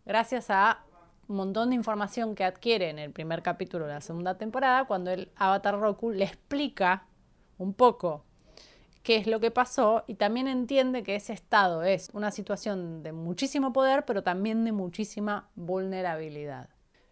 [0.05, 0.83] gracias a
[1.27, 5.11] un montón de información que adquiere en el primer capítulo de la segunda temporada, cuando
[5.11, 7.05] el Avatar Roku le explica
[7.57, 8.25] un poco
[9.03, 13.11] qué es lo que pasó y también entiende que ese estado es una situación de
[13.11, 16.69] muchísimo poder, pero también de muchísima vulnerabilidad.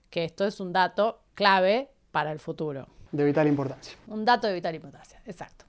[0.10, 2.88] Que esto es un dato clave para el futuro.
[3.12, 3.98] De vital importancia.
[4.08, 5.66] Un dato de vital importancia, exacto.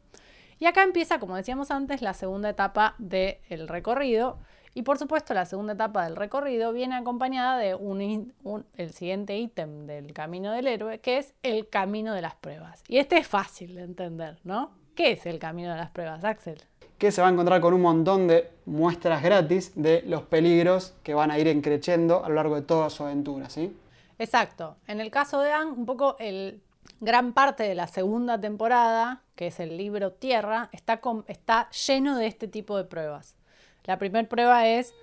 [0.59, 4.39] Y acá empieza, como decíamos antes, la segunda etapa del recorrido.
[4.75, 8.33] Y por supuesto, la segunda etapa del recorrido viene acompañada de un,
[8.77, 12.83] el siguiente ítem del camino del héroe, que es el camino de las pruebas.
[12.89, 14.78] Y este es fácil de entender, ¿no?
[14.99, 16.61] ¿Qué es el camino de las pruebas, Axel?
[16.99, 21.15] Que se va a encontrar con un montón de muestras gratis de los peligros que
[21.15, 23.77] van a ir encreciendo a lo largo de toda su aventura, ¿sí?
[24.19, 24.77] Exacto.
[24.89, 26.61] En el caso de Anne, un poco el
[26.99, 32.19] gran parte de la segunda temporada, que es el libro Tierra, está, con- está lleno
[32.19, 33.37] de este tipo de pruebas.
[33.85, 34.97] La primera prueba es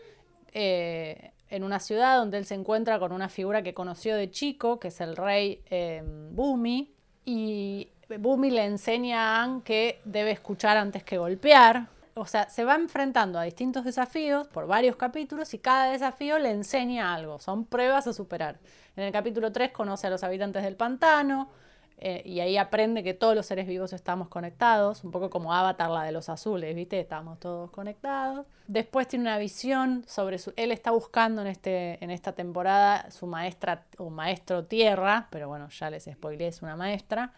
[0.52, 4.78] eh, en una ciudad donde él se encuentra con una figura que conoció de chico,
[4.78, 6.92] que es el rey eh, Bumi,
[7.28, 7.88] y
[8.20, 11.88] Bumi le enseña a Aang que debe escuchar antes que golpear.
[12.16, 16.52] O sea, se va enfrentando a distintos desafíos por varios capítulos y cada desafío le
[16.52, 18.58] enseña algo, son pruebas a superar.
[18.96, 21.50] En el capítulo 3 conoce a los habitantes del pantano,
[21.98, 25.90] eh, y ahí aprende que todos los seres vivos estamos conectados, un poco como Avatar,
[25.90, 27.00] la de los azules, ¿viste?
[27.00, 28.46] Estamos todos conectados.
[28.68, 30.54] Después tiene una visión sobre su...
[30.58, 35.70] Él está buscando en, este, en esta temporada su maestra o maestro tierra, pero bueno,
[35.70, 37.32] ya les spoileé, es una maestra.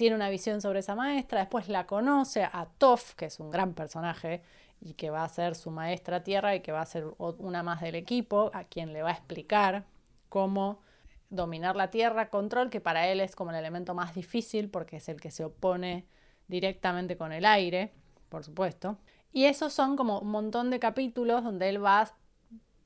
[0.00, 3.74] Tiene una visión sobre esa maestra, después la conoce a Toph, que es un gran
[3.74, 4.40] personaje
[4.80, 7.82] y que va a ser su maestra tierra y que va a ser una más
[7.82, 9.84] del equipo, a quien le va a explicar
[10.30, 10.80] cómo
[11.28, 15.08] dominar la tierra, control, que para él es como el elemento más difícil porque es
[15.10, 16.06] el que se opone
[16.48, 17.92] directamente con el aire,
[18.30, 18.96] por supuesto.
[19.34, 22.10] Y esos son como un montón de capítulos donde él va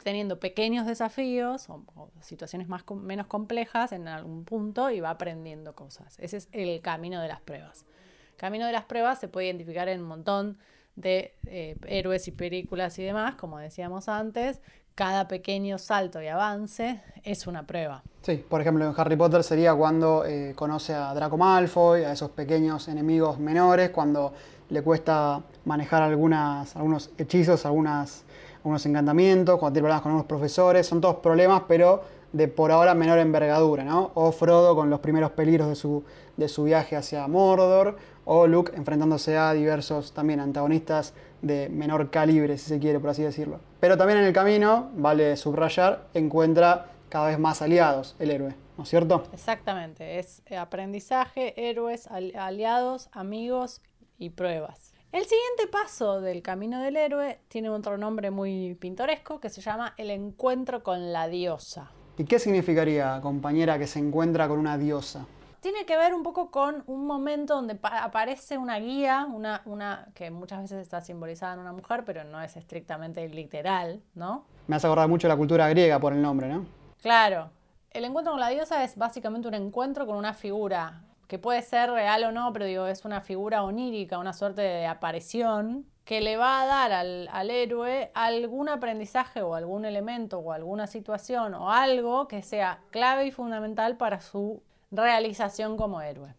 [0.02, 1.82] teniendo pequeños desafíos o,
[2.20, 6.18] situaciones más menos complejas en algún punto y va aprendiendo cosas.
[6.18, 7.86] Ese es el camino de las pruebas.
[8.32, 10.58] El camino de las pruebas se puede identificar en un montón
[10.96, 14.60] de eh, héroes y películas y demás, como decíamos antes,
[14.94, 18.02] cada pequeño salto y avance es una prueba.
[18.22, 22.30] Sí, por ejemplo, en Harry Potter sería cuando eh, conoce a Draco Malfoy, a esos
[22.30, 24.32] pequeños enemigos menores, cuando
[24.70, 28.23] le cuesta manejar algunas, algunos hechizos, algunas,
[28.64, 32.94] algunos encantamientos, cuando tiene problemas con algunos profesores, son todos problemas, pero de por ahora
[32.94, 34.10] menor envergadura, ¿no?
[34.14, 36.02] O Frodo con los primeros peligros de su,
[36.38, 42.56] de su viaje hacia Mordor, o Luke enfrentándose a diversos también antagonistas de menor calibre,
[42.56, 43.60] si se quiere, por así decirlo.
[43.80, 48.84] Pero también en el camino, vale subrayar, encuentra cada vez más aliados el héroe, ¿no
[48.84, 49.24] es cierto?
[49.34, 53.82] Exactamente, es aprendizaje, héroes, aliados, amigos
[54.16, 54.93] y pruebas.
[55.14, 59.94] El siguiente paso del camino del héroe tiene otro nombre muy pintoresco que se llama
[59.96, 61.92] el encuentro con la diosa.
[62.18, 65.24] ¿Y qué significaría, compañera, que se encuentra con una diosa?
[65.60, 70.32] Tiene que ver un poco con un momento donde aparece una guía, una, una que
[70.32, 74.46] muchas veces está simbolizada en una mujer, pero no es estrictamente literal, ¿no?
[74.66, 76.66] Me hace acordar mucho la cultura griega por el nombre, ¿no?
[77.00, 77.50] Claro.
[77.92, 81.90] El encuentro con la diosa es básicamente un encuentro con una figura que puede ser
[81.90, 86.36] real o no, pero digo, es una figura onírica, una suerte de aparición que le
[86.36, 91.70] va a dar al, al, héroe algún aprendizaje o algún elemento o alguna situación o
[91.70, 96.34] algo que sea clave y fundamental para su realización como héroe.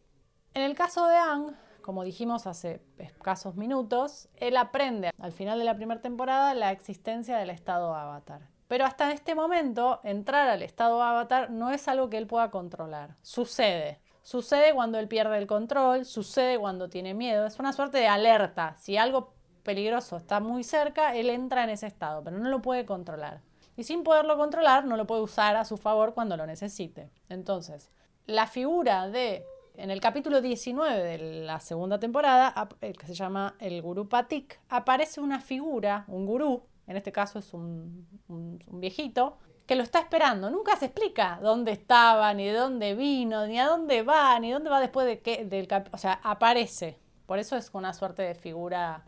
[0.54, 5.66] En el caso de Ang, como dijimos hace escasos minutos, él aprende al final de
[5.66, 8.42] la primera temporada la existencia del estado avatar.
[8.68, 13.16] Pero hasta este momento, entrar al estado avatar no es algo que él pueda controlar.
[13.22, 14.02] Sucede.
[14.26, 17.46] Sucede cuando él pierde el control, sucede cuando tiene miedo.
[17.46, 18.76] Es una suerte de alerta.
[18.80, 22.88] Si algo peligroso está muy cerca, él entra en ese estado, pero no lo puede
[22.88, 23.42] controlar.
[23.78, 27.12] Y sin poderlo controlar, no lo puede usar a su favor cuando lo necesite.
[27.30, 27.92] Entonces,
[28.26, 33.54] la figura de, en el capítulo 19 de la segunda temporada, eh, que se llama
[33.60, 39.76] el Gurú Patik, aparece una figura, un gurú, en este caso es un, viejito, que
[39.76, 40.50] lo está esperando.
[40.50, 44.70] Nunca se explica dónde estaba, ni de dónde vino, ni a dónde va, ni dónde
[44.70, 47.00] va después de qué, del O sea, aparece.
[47.26, 49.04] Por eso es una suerte de figura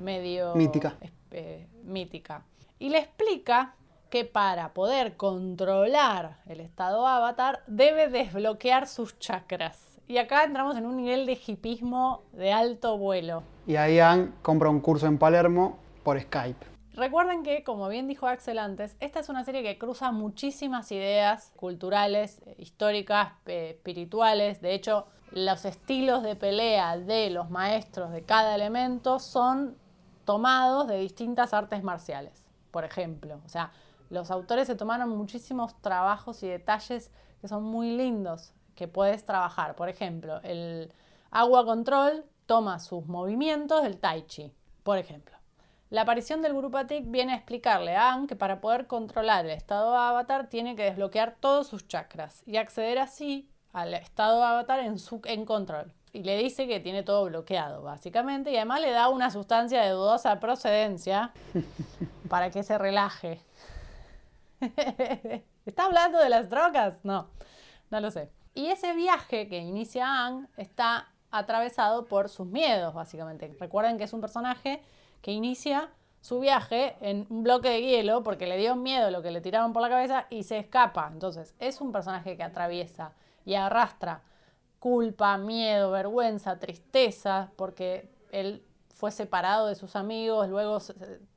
[0.00, 0.54] medio...
[0.54, 0.94] Mítica.
[1.30, 2.42] Eh, mítica.
[2.78, 3.74] Y le explica
[4.10, 10.00] que para poder controlar el estado avatar debe desbloquear sus chakras.
[10.06, 13.42] Y acá entramos en un nivel de hipismo de alto vuelo.
[13.66, 16.73] Y ahí Anne compra un curso en Palermo por Skype.
[16.94, 21.52] Recuerden que, como bien dijo Axel antes, esta es una serie que cruza muchísimas ideas
[21.56, 24.60] culturales, históricas, espirituales.
[24.60, 29.76] De hecho, los estilos de pelea de los maestros de cada elemento son
[30.24, 33.40] tomados de distintas artes marciales, por ejemplo.
[33.44, 33.72] O sea,
[34.08, 39.74] los autores se tomaron muchísimos trabajos y detalles que son muy lindos que puedes trabajar.
[39.74, 40.92] Por ejemplo, el
[41.32, 44.52] agua control toma sus movimientos del tai chi,
[44.84, 45.33] por ejemplo.
[45.94, 49.52] La aparición del grupo Atik viene a explicarle a Aang que para poder controlar el
[49.52, 54.98] estado avatar tiene que desbloquear todos sus chakras y acceder así al estado avatar en,
[54.98, 55.92] su, en control.
[56.12, 59.90] Y le dice que tiene todo bloqueado, básicamente, y además le da una sustancia de
[59.90, 61.30] dudosa procedencia
[62.28, 63.40] para que se relaje.
[65.64, 66.98] ¿Está hablando de las drogas?
[67.04, 67.28] No,
[67.90, 68.32] no lo sé.
[68.52, 73.54] Y ese viaje que inicia Aang está atravesado por sus miedos, básicamente.
[73.60, 74.82] Recuerden que es un personaje
[75.24, 75.88] que inicia
[76.20, 79.72] su viaje en un bloque de hielo porque le dio miedo lo que le tiraron
[79.72, 81.08] por la cabeza y se escapa.
[81.10, 83.12] Entonces, es un personaje que atraviesa
[83.46, 84.20] y arrastra
[84.78, 90.76] culpa, miedo, vergüenza, tristeza, porque él fue separado de sus amigos, luego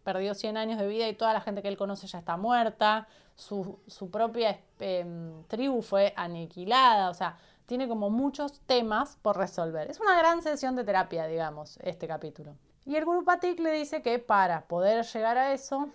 [0.04, 3.08] perdió 100 años de vida y toda la gente que él conoce ya está muerta,
[3.36, 9.90] su, su propia em, tribu fue aniquilada, o sea, tiene como muchos temas por resolver.
[9.90, 12.58] Es una gran sesión de terapia, digamos, este capítulo.
[12.88, 15.90] Y el Guru Patik le dice que para poder llegar a eso,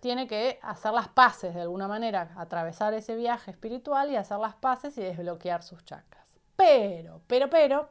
[0.00, 4.54] tiene que hacer las paces de alguna manera, atravesar ese viaje espiritual y hacer las
[4.54, 6.26] paces y desbloquear sus chakras.
[6.56, 7.90] Pero, pero, pero,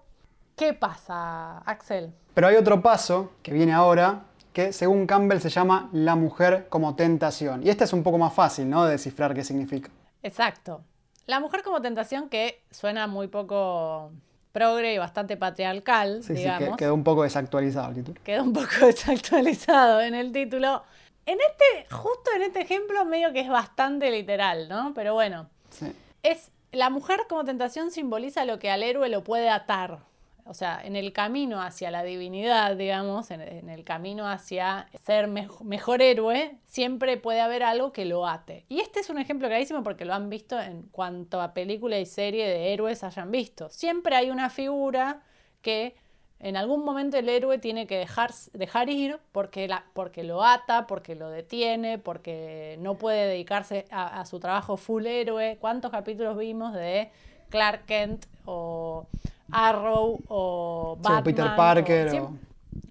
[0.56, 2.16] ¿qué pasa, Axel?
[2.34, 4.24] Pero hay otro paso que viene ahora,
[4.54, 7.62] que según Campbell se llama la mujer como tentación.
[7.64, 8.86] Y este es un poco más fácil, ¿no?
[8.86, 9.92] De descifrar qué significa.
[10.24, 10.82] Exacto.
[11.28, 14.12] La mujer como tentación que suena muy poco
[14.52, 16.78] progre y bastante patriarcal, Sí, sí, digamos.
[16.78, 18.22] quedó un poco desactualizado el título.
[18.24, 20.84] quedó un poco desactualizado en el título.
[21.26, 24.92] En este, justo en este ejemplo, medio que es bastante literal, ¿no?
[24.96, 25.92] Pero bueno, Sí.
[26.24, 30.00] es la mujer como tentación simboliza lo que al héroe lo puede atar.
[30.46, 35.62] O sea, en el camino hacia la divinidad, digamos, en, el camino hacia ser mej-
[35.62, 38.66] mejor héroe, siempre puede haber algo que lo ate.
[38.70, 42.06] Y este es un ejemplo clarísimo porque lo han visto en cuanto a película y
[42.06, 43.70] serie de héroes hayan visto.
[43.70, 45.22] Siempre hay una figura
[45.62, 45.96] que
[46.40, 50.88] en algún momento el héroe tiene que dejar, dejar ir porque, la, porque lo ata,
[50.88, 55.58] porque lo detiene, porque no puede dedicarse a, a su trabajo full héroe.
[55.62, 57.12] ¿Cuántos capítulos vimos de
[57.50, 59.06] Clark Kent o
[59.52, 61.24] Arrow o Sí, o?
[61.24, 62.22] Peter Parker,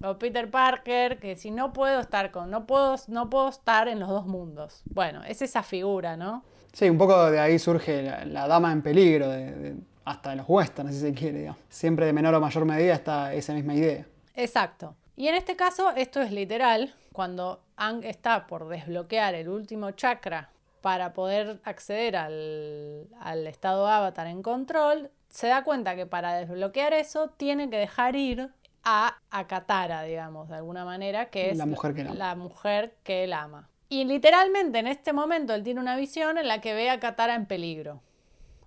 [0.03, 3.99] o- Peter Parker, que si no puedo estar con, no puedo, no puedo estar en
[3.99, 4.81] los dos mundos.
[4.85, 6.43] Bueno, es esa figura, ¿no?
[6.73, 10.39] Sí, un poco de ahí surge la, la dama en peligro, de- de- hasta en
[10.39, 11.39] los westerns, si se quiere.
[11.39, 11.59] digamos.
[11.69, 14.05] Siempre de menor o mayor medida está esa misma idea.
[14.35, 14.95] Exacto.
[15.15, 16.93] Y en este caso, esto es literal.
[17.13, 20.49] Cuando Ang está por desbloquear el último chakra
[20.81, 26.93] para poder acceder al, al estado avatar en control, se da cuenta que para desbloquear
[26.93, 28.49] eso tiene que dejar ir
[28.83, 32.15] a, a Katara, digamos, de alguna manera, que es La mujer que él ama.
[32.17, 33.69] la mujer que él ama.
[33.89, 37.35] Y literalmente en este momento él tiene una visión en la que ve a Katara
[37.35, 38.01] en peligro.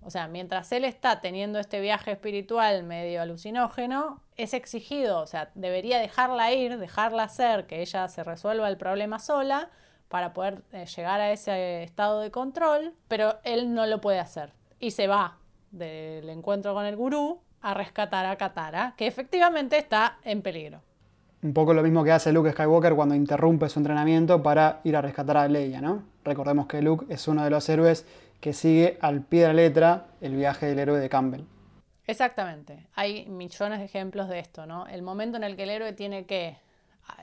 [0.01, 5.49] O sea, mientras él está teniendo este viaje espiritual medio alucinógeno, es exigido, o sea,
[5.55, 9.69] debería dejarla ir, dejarla hacer, que ella se resuelva el problema sola
[10.07, 14.53] para poder eh, llegar a ese estado de control, pero él no lo puede hacer.
[14.79, 15.39] Y se va
[15.77, 20.81] del encuentro con el gurú a rescatar a Katara, que efectivamente está en peligro.
[21.43, 25.01] Un poco lo mismo que hace Luke Skywalker cuando interrumpe su entrenamiento para ir a
[25.01, 26.03] rescatar a Leia, ¿no?
[26.23, 28.05] Recordemos que Luke es uno de los héroes
[28.39, 31.43] que sigue al pie de la letra el viaje del héroe de Campbell.
[32.07, 32.87] Exactamente.
[32.95, 34.87] Hay millones de ejemplos de esto, ¿no?
[34.87, 36.57] El momento en el que el héroe tiene que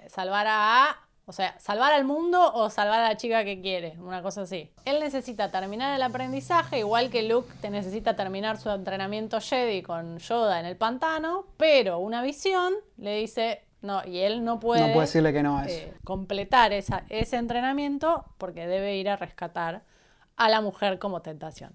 [0.09, 3.97] salvar a A, o sea, salvar al mundo o salvar a la chica que quiere,
[4.01, 4.71] una cosa así.
[4.85, 10.19] Él necesita terminar el aprendizaje, igual que Luke te necesita terminar su entrenamiento Jedi con
[10.19, 14.93] Yoda en el pantano, pero una visión le dice, no, y él no puede, No
[14.93, 15.75] puede decirle que no a eso.
[15.75, 19.83] eh, completar esa- ese entrenamiento porque debe ir a rescatar
[20.37, 21.73] a la mujer como tentación.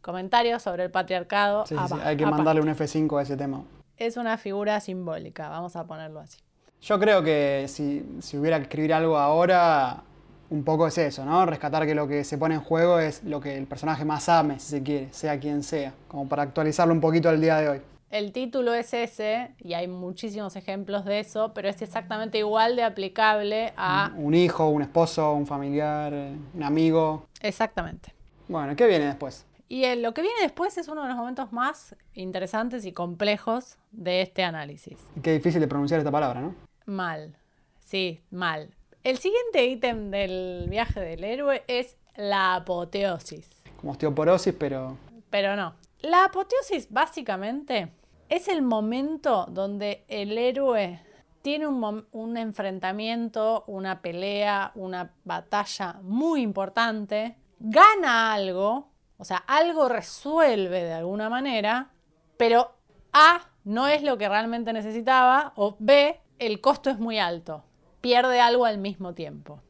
[0.00, 1.66] Comentarios sobre el patriarcado.
[1.66, 3.64] Sí, sí, sí, hay que mandarle un F5 a ese tema.
[3.96, 6.38] Es una figura simbólica, vamos a ponerlo así.
[6.80, 10.02] Yo creo que si, si hubiera que escribir algo ahora,
[10.50, 11.44] un poco es eso, ¿no?
[11.44, 14.58] Rescatar que lo que se pone en juego es lo que el personaje más ame,
[14.58, 17.80] si se quiere, sea quien sea, como para actualizarlo un poquito al día de hoy.
[18.10, 22.82] El título es ese, y hay muchísimos ejemplos de eso, pero es exactamente igual de
[22.82, 24.12] aplicable a...
[24.16, 26.14] Un hijo, un esposo, un familiar,
[26.54, 27.26] un amigo.
[27.42, 28.14] Exactamente.
[28.48, 29.44] Bueno, ¿qué viene después?
[29.68, 33.76] Y eh, lo que viene después es uno de los momentos más interesantes y complejos
[33.92, 34.96] de este análisis.
[35.22, 36.67] Qué difícil de pronunciar esta palabra, ¿no?
[36.88, 37.36] Mal.
[37.80, 38.74] Sí, mal.
[39.04, 43.46] El siguiente ítem del viaje del héroe es la apoteosis.
[43.76, 44.96] Como osteoporosis, pero
[45.28, 45.74] Pero no.
[46.00, 47.92] La apoteosis básicamente
[48.30, 51.02] es el momento donde el héroe
[51.42, 59.90] tiene un, un enfrentamiento, una pelea, una batalla muy importante, gana algo, o sea, algo
[59.90, 61.90] resuelve de alguna manera,
[62.38, 62.72] pero
[63.12, 67.64] A no es lo que realmente necesitaba o B, el costo es muy alto,
[68.00, 69.60] pierde algo al mismo tiempo.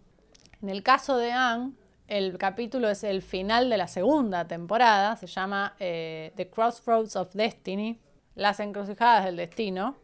[0.62, 1.72] En el caso de Anne,
[2.08, 7.34] el capítulo es el final de la segunda temporada, se llama eh, The Crossroads of
[7.34, 8.00] Destiny,
[8.34, 9.96] las encrucijadas del destino.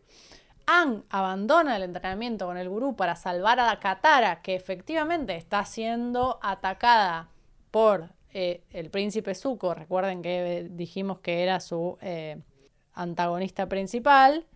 [0.66, 6.38] Anne abandona el entrenamiento con el gurú para salvar a Katara, que efectivamente está siendo
[6.42, 7.28] atacada
[7.70, 9.74] por eh, el príncipe Zuko.
[9.74, 12.38] Recuerden que dijimos que era su eh,
[12.94, 14.46] antagonista principal.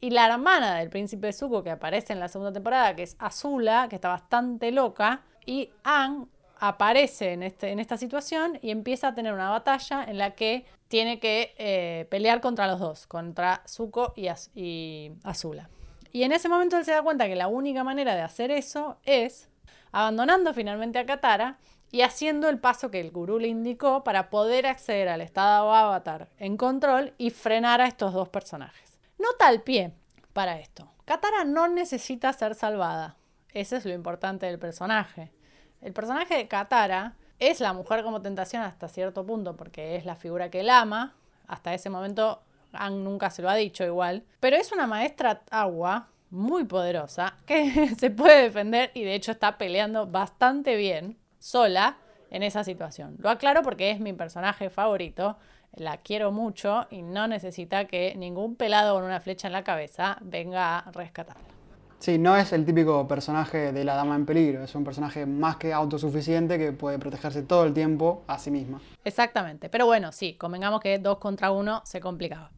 [0.00, 3.86] Y la hermana del príncipe Zuko que aparece en la segunda temporada, que es Azula,
[3.88, 5.22] que está bastante loca.
[5.46, 6.28] Y Aang
[6.58, 10.64] aparece en, este, en esta situación y empieza a tener una batalla en la que
[10.88, 15.68] tiene que eh, pelear contra los dos, contra Zuko y, y Azula.
[16.12, 18.98] Y en ese momento él se da cuenta que la única manera de hacer eso
[19.04, 19.48] es
[19.90, 21.58] abandonando finalmente a Katara
[21.90, 26.28] y haciendo el paso que el gurú le indicó para poder acceder al estado avatar
[26.38, 28.83] en control y frenar a estos dos personajes.
[29.18, 29.92] Nota al pie
[30.32, 30.90] para esto.
[31.04, 33.16] Katara no necesita ser salvada.
[33.52, 35.32] Ese es lo importante del personaje.
[35.80, 40.16] El personaje de Katara es la mujer como tentación hasta cierto punto porque es la
[40.16, 41.14] figura que él ama.
[41.46, 42.42] Hasta ese momento
[42.74, 44.24] Ang nunca se lo ha dicho igual.
[44.40, 49.56] Pero es una maestra agua muy poderosa que se puede defender y de hecho está
[49.56, 51.96] peleando bastante bien sola
[52.30, 53.16] en esa situación.
[53.18, 55.36] Lo aclaro porque es mi personaje favorito,
[55.76, 60.18] la quiero mucho y no necesita que ningún pelado con una flecha en la cabeza
[60.20, 61.54] venga a rescatarla.
[61.98, 65.56] Sí, no es el típico personaje de la dama en peligro, es un personaje más
[65.56, 68.82] que autosuficiente que puede protegerse todo el tiempo a sí misma.
[69.04, 72.50] Exactamente, pero bueno, sí, convengamos que dos contra uno se complicaba.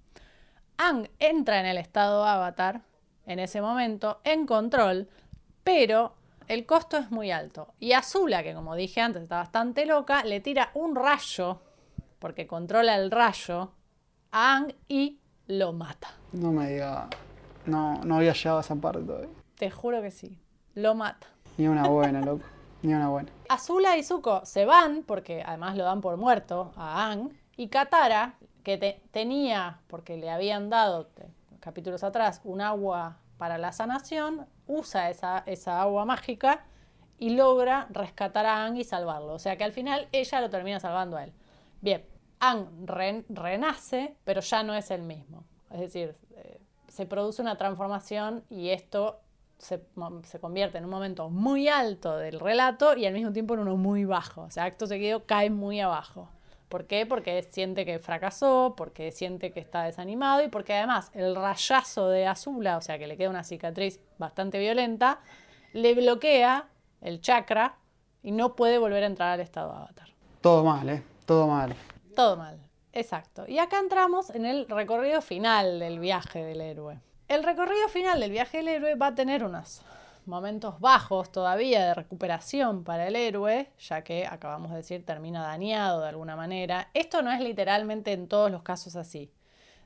[0.79, 2.81] Ang entra en el estado avatar
[3.25, 5.09] en ese momento, en control,
[5.63, 6.15] pero
[6.49, 7.75] el costo es muy alto.
[7.79, 11.61] Y Azula, que como dije antes está bastante loca, le tira un rayo,
[12.27, 13.71] porque controla el rayo,
[14.33, 16.09] a Ang y lo mata.
[16.33, 17.09] No me diga.
[17.67, 19.29] No, no había llegado a esa parte todavía.
[19.55, 20.37] Te juro que sí.
[20.75, 21.29] Lo mata.
[21.57, 22.43] Ni una buena, loco.
[22.83, 23.31] Ni una buena.
[23.49, 27.31] Azula y Zuko se van, porque además lo dan por muerto a Ang.
[27.57, 31.09] Y Katara, que te- tenía, porque le habían dado
[31.61, 36.65] capítulos atrás, un agua para la sanación, usa esa, esa agua mágica
[37.19, 39.33] y logra rescatar a Ang y salvarlo.
[39.35, 41.33] O sea que al final ella lo termina salvando a él.
[41.83, 42.05] Bien,
[42.41, 45.45] Ang re- renace, pero ya no es el mismo.
[45.71, 49.21] Es decir, eh, se produce una transformación y esto
[49.59, 49.83] se,
[50.25, 53.77] se convierte en un momento muy alto del relato y al mismo tiempo en uno
[53.77, 54.43] muy bajo.
[54.43, 56.29] O sea, acto seguido cae muy abajo.
[56.69, 57.07] ¿Por qué?
[57.07, 62.27] Porque siente que fracasó, porque siente que está desanimado y porque además el rayazo de
[62.27, 65.21] Azula, o sea que le queda una cicatriz bastante violenta,
[65.73, 66.69] le bloquea
[67.01, 67.77] el chakra
[68.23, 70.09] y no puede volver a entrar al estado avatar.
[70.41, 71.03] Todo mal, ¿eh?
[71.25, 71.75] Todo mal.
[72.17, 72.59] Todo mal,
[72.95, 73.45] exacto.
[73.47, 76.99] Y acá entramos en el recorrido final del viaje del héroe.
[77.29, 79.83] El recorrido final del viaje del héroe va a tener unos
[80.25, 86.01] momentos bajos todavía de recuperación para el héroe, ya que acabamos de decir termina dañado
[86.01, 86.89] de alguna manera.
[86.95, 89.31] Esto no es literalmente en todos los casos así.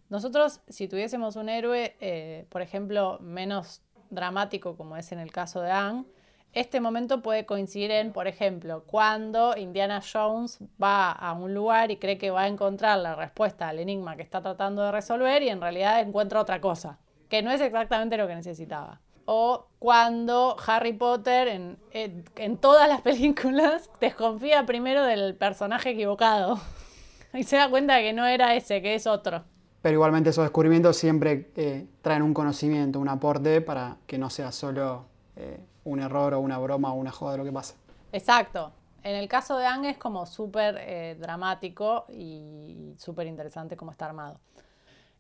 [0.08, 5.60] Nosotros, si tuviésemos un héroe, eh, por ejemplo, menos dramático como es en el caso
[5.60, 6.04] de Anne,
[6.52, 11.96] este momento puede coincidir en, por ejemplo, cuando Indiana Jones va a un lugar y
[11.96, 15.48] cree que va a encontrar la respuesta al enigma que está tratando de resolver y
[15.48, 16.98] en realidad encuentra otra cosa,
[17.28, 19.00] que no es exactamente lo que necesitaba.
[19.26, 26.58] O cuando Harry Potter en, todas las películas desconfía primero del personaje equivocado
[27.32, 29.44] y se da cuenta que no era ese, que es otro.
[29.82, 34.50] Pero igualmente esos descubrimientos siempre eh, traen un conocimiento, un aporte para que no sea
[34.50, 35.60] solo eh,
[35.90, 37.74] un error o una broma o una joda de lo que pasa.
[38.12, 38.72] Exacto.
[39.02, 44.06] En el caso de Ang es como súper eh, dramático y súper interesante cómo está
[44.06, 44.38] armado.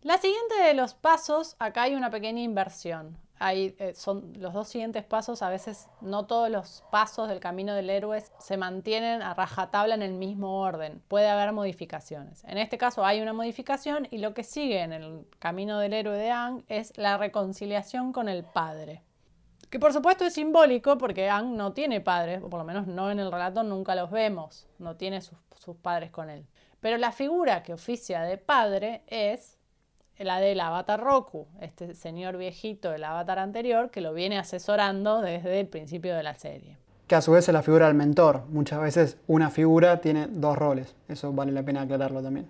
[0.02, 3.18] La siguiente de los pasos, acá hay una pequeña inversión.
[3.38, 7.74] Hay, eh, son los dos siguientes pasos, a veces no todos los pasos del camino
[7.74, 11.02] del héroe se mantienen a rajatabla en el mismo orden.
[11.08, 12.44] Puede haber modificaciones.
[12.44, 16.18] En este caso hay una modificación y lo que sigue en el camino del héroe
[16.18, 19.02] de Ang es la reconciliación con el padre.
[19.70, 23.10] Que por supuesto es simbólico porque Ang no tiene padres, o por lo menos no
[23.10, 26.44] en el relato nunca los vemos, no tiene sus, sus padres con él.
[26.80, 29.58] Pero la figura que oficia de padre es
[30.18, 35.60] la del avatar Roku, este señor viejito del avatar anterior que lo viene asesorando desde
[35.60, 36.76] el principio de la serie.
[37.06, 38.44] Que a su vez es la figura del mentor.
[38.48, 40.94] Muchas veces una figura tiene dos roles.
[41.08, 42.48] Eso vale la pena aclararlo también.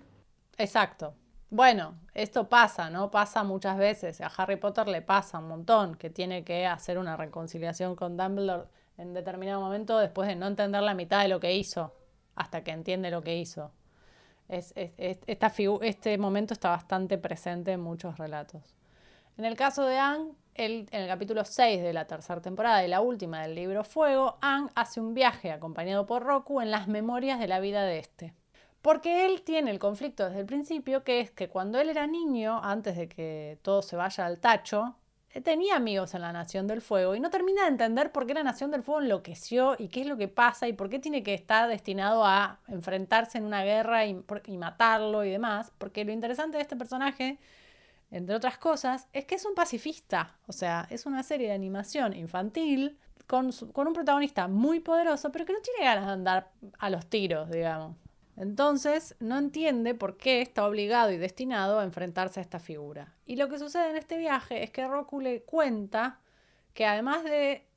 [0.57, 1.13] Exacto.
[1.53, 3.11] Bueno, esto pasa, ¿no?
[3.11, 4.21] Pasa muchas veces.
[4.21, 8.69] A Harry Potter le pasa un montón que tiene que hacer una reconciliación con Dumbledore
[8.97, 11.93] en determinado momento después de no entender la mitad de lo que hizo,
[12.35, 13.71] hasta que entiende lo que hizo.
[14.49, 18.75] Es, es- este momento está bastante presente en muchos relatos.
[19.37, 22.87] En el caso de Anne, el- en el capítulo 6 de la tercera temporada y
[22.87, 27.39] la última del libro Fuego, Anne hace un viaje acompañado por Roku en las memorias
[27.41, 28.33] de la vida de este.
[28.81, 32.59] Porque él tiene el conflicto desde el principio, que es que cuando él era niño,
[32.63, 34.95] antes de que todo se vaya al tacho,
[35.33, 38.33] eh, tenía amigos en la Nación del Fuego y no termina de entender por qué
[38.33, 41.23] la Nación del Fuego enloqueció y qué es lo que pasa y por qué tiene
[41.23, 44.15] que estar destinado a enfrentarse en una guerra y,
[44.57, 45.71] matarlo y demás.
[45.77, 47.39] Porque lo interesante de este personaje,
[48.09, 50.35] entre otras cosas, es que es un pacifista.
[50.47, 55.45] O sea, es una serie de animación infantil con, con un protagonista muy poderoso, pero
[55.45, 58.00] que no tiene ganas de andar a los tiros, digamos.
[58.41, 63.13] Entonces no entiende por qué está obligado y destinado a enfrentarse a esta figura.
[63.23, 66.19] Y lo que sucede en este viaje es que Roku le cuenta
[66.73, 67.67] que además de,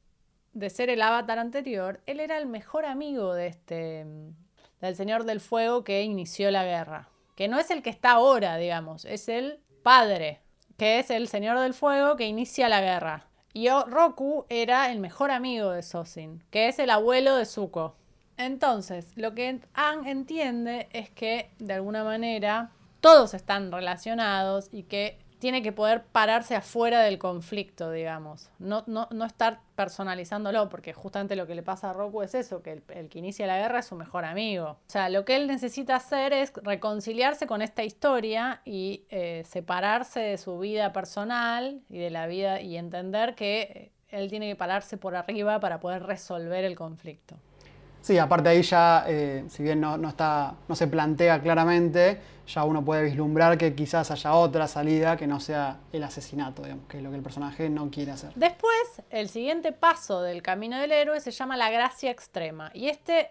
[0.55, 4.07] de ser el avatar anterior, él era el mejor amigo de este
[4.81, 7.11] del Señor del Fuego que inició la guerra.
[7.37, 10.41] Que no es el que está ahora, digamos, es el padre,
[10.79, 13.27] que es el Señor del Fuego que inicia la guerra.
[13.53, 17.97] Y Roku era el mejor amigo de Sosin, que es el abuelo de Zuko.
[18.37, 22.71] Entonces, lo que Ang entiende es que, de alguna manera,
[23.01, 28.49] todos están relacionados y que tiene que poder pararse afuera del conflicto, digamos.
[28.59, 32.63] No, no, no estar personalizándolo, porque justamente lo que le pasa a Roku es eso,
[32.63, 34.79] que el, que inicia la guerra es su mejor amigo.
[34.87, 40.21] O sea, lo que él necesita hacer es reconciliarse con esta historia y eh, separarse
[40.21, 44.97] de su vida personal y de la vida y entender que él tiene que pararse
[44.97, 47.37] por arriba para poder resolver el conflicto.
[48.05, 52.85] Sí, aparte ahí ya, eh, si bien no, está, no se plantea claramente, ya uno
[52.85, 57.03] puede vislumbrar que quizás haya otra salida que no sea el asesinato, digamos, que es
[57.03, 58.35] lo que el personaje no quiere hacer.
[58.35, 62.71] Después, el siguiente paso del camino del héroe se llama la gracia extrema.
[62.75, 63.31] Y este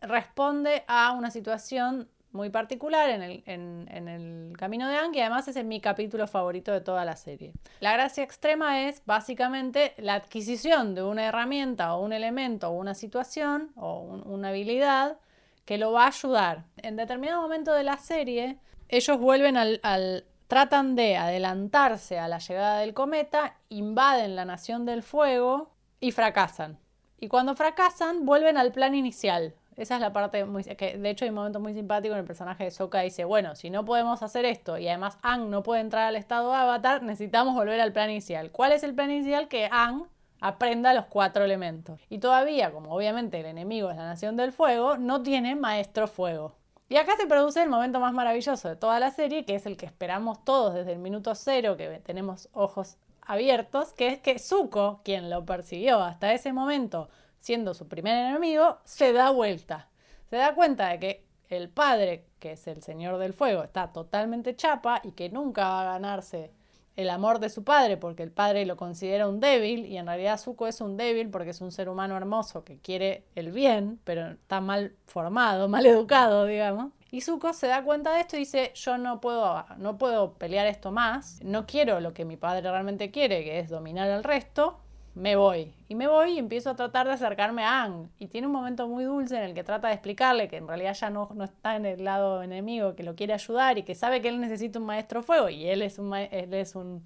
[0.00, 5.80] responde a una situación muy particular en el, camino de Ang y además es mi
[5.80, 7.52] capítulo favorito de toda la serie.
[7.80, 12.94] La gracia extrema es básicamente la adquisición de una herramienta o un elemento o una
[12.94, 15.18] situación o una habilidad
[15.64, 16.64] que lo va a ayudar.
[16.76, 18.58] En determinado momento de la serie,
[18.88, 24.84] ellos vuelven al, al tratan de adelantarse a la llegada del cometa, invaden la Nación
[24.84, 25.70] del Fuego
[26.00, 26.78] y fracasan.
[27.18, 30.64] Y cuando fracasan, vuelven al plan inicial, esa es la parte muy...
[30.64, 33.56] que de hecho hay un momento muy simpático en el personaje de Sokka dice, bueno,
[33.56, 37.54] si no podemos hacer esto y además Ang no puede entrar al estado avatar, necesitamos
[37.54, 38.50] volver al plan inicial.
[38.50, 39.48] ¿Cuál es el plan inicial?
[39.48, 40.04] Que Ang
[40.40, 42.00] aprenda los cuatro elementos.
[42.08, 46.54] Y todavía, como obviamente el enemigo es la Nación del Fuego, no tiene Maestro Fuego.
[46.88, 49.78] Y acá se produce el momento más maravilloso de toda la serie, que es el
[49.78, 55.00] que esperamos todos desde el minuto cero, que tenemos ojos abiertos, que es que Zuko,
[55.02, 57.08] quien lo persiguió hasta ese momento,
[57.44, 59.90] siendo su primer enemigo, se da vuelta.
[60.30, 64.56] Se da cuenta de que el padre, que es el señor del fuego, está totalmente
[64.56, 66.52] chapa y que nunca va a ganarse
[66.96, 70.40] el amor de su padre porque el padre lo considera un débil y en realidad
[70.40, 74.30] Zuko es un débil porque es un ser humano hermoso que quiere el bien, pero
[74.30, 76.92] está mal formado, mal educado, digamos.
[77.10, 80.66] Y Zuko se da cuenta de esto y dice, yo no puedo, no puedo pelear
[80.66, 84.80] esto más, no quiero lo que mi padre realmente quiere, que es dominar al resto,
[85.14, 85.72] me voy.
[85.88, 88.08] Y me voy y empiezo a tratar de acercarme a Ang.
[88.18, 90.94] Y tiene un momento muy dulce en el que trata de explicarle que en realidad
[90.94, 94.20] ya no, no está en el lado enemigo, que lo quiere ayudar y que sabe
[94.20, 97.04] que él necesita un maestro fuego y él es un, él es un,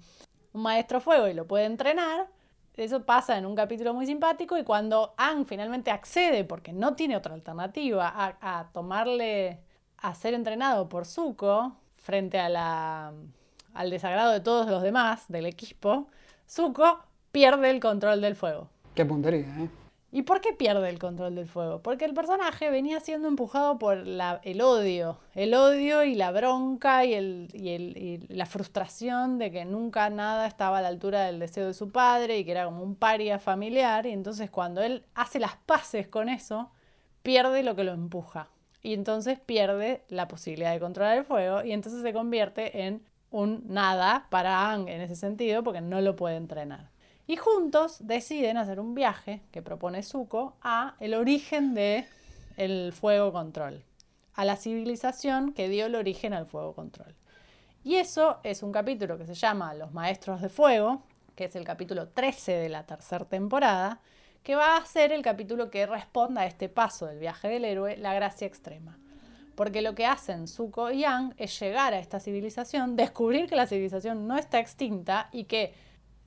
[0.53, 2.27] maestro fuego y lo puede entrenar.
[2.75, 7.17] Eso pasa en un capítulo muy simpático y cuando Ang finalmente accede, porque no tiene
[7.17, 9.59] otra alternativa, a, a tomarle,
[9.97, 16.07] a ser entrenado por Zuko frente al desagrado de todos los demás del equipo,
[16.47, 18.69] Zuko pierde el control del fuego.
[18.95, 19.69] Qué puntería, ¿eh?
[20.11, 21.83] ¿Y por qué pierde el control del fuego?
[21.83, 27.13] Porque el personaje venía siendo empujado por el odio, el odio y la bronca y,
[27.13, 31.91] y, la frustración de que nunca nada estaba a la altura del deseo de su
[31.91, 34.07] padre y que era como un paria familiar.
[34.07, 36.71] Y entonces cuando él hace las paces con eso,
[37.21, 38.49] pierde lo que lo empuja.
[38.81, 43.63] Y entonces pierde la posibilidad de controlar el fuego y entonces se convierte en un
[43.67, 46.89] nada para Ang en ese sentido porque no lo puede entrenar.
[47.29, 52.07] Y juntos deciden hacer un viaje que propone Zuko a el origen de
[52.57, 53.83] el fuego control,
[54.33, 57.13] a la civilización que dio el origen al fuego control.
[57.83, 61.03] Y eso es un capítulo que se llama Los Maestros de Fuego,
[61.35, 64.01] que es el capítulo 13 de la tercera temporada,
[64.41, 67.95] que va a ser el capítulo que responda a este paso del viaje del héroe,
[67.97, 68.97] la gracia extrema.
[69.53, 73.67] Porque lo que hacen Zuko y Yang es llegar a esta civilización, descubrir que la
[73.67, 75.75] civilización no está extinta y que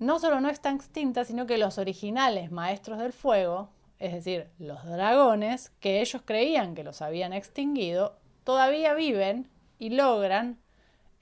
[0.03, 4.85] no solo no está extinta, sino que los originales maestros del fuego, es decir, los
[4.85, 9.49] dragones, que ellos creían que los habían extinguido, todavía viven
[9.79, 10.59] y logran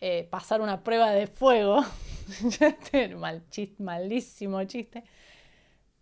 [0.00, 1.84] eh, pasar una prueba de fuego,
[3.18, 3.42] Mal
[3.78, 5.04] malísimo chiste,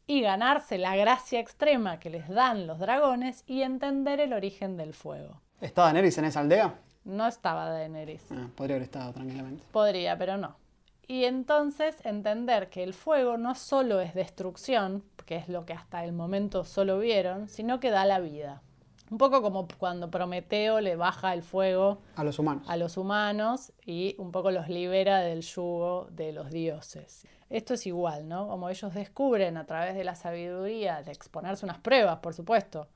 [0.07, 4.95] y ganarse la gracia extrema que les dan los dragones y entender el origen del
[4.95, 5.41] fuego.
[5.61, 6.79] ¿Está Daenerys en esa aldea?
[7.05, 8.23] No estaba Daenerys.
[8.31, 9.65] Ah, podría haber estado tranquilamente.
[9.73, 10.68] Podría, pero no.
[11.09, 16.05] Y entonces entender que el fuego no solo es destrucción, que es lo que hasta
[16.05, 18.63] el momento solo vieron, sino que da la vida.
[19.11, 22.69] Un poco como cuando Prometeo le baja el fuego a los humanos.
[22.69, 27.27] A los humanos y un poco los libera del yugo de los dioses.
[27.49, 28.47] Esto es igual, ¿no?
[28.47, 32.87] Como ellos descubren a través de la sabiduría, de exponerse unas pruebas, por supuesto,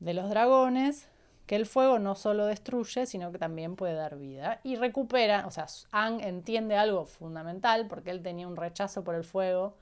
[0.00, 1.06] de los dragones,
[1.50, 4.60] que el fuego no solo destruye, sino que también puede dar vida.
[4.62, 9.24] Y recupera, o sea, Ang entiende algo fundamental porque él tenía un rechazo por el
[9.24, 9.74] fuego,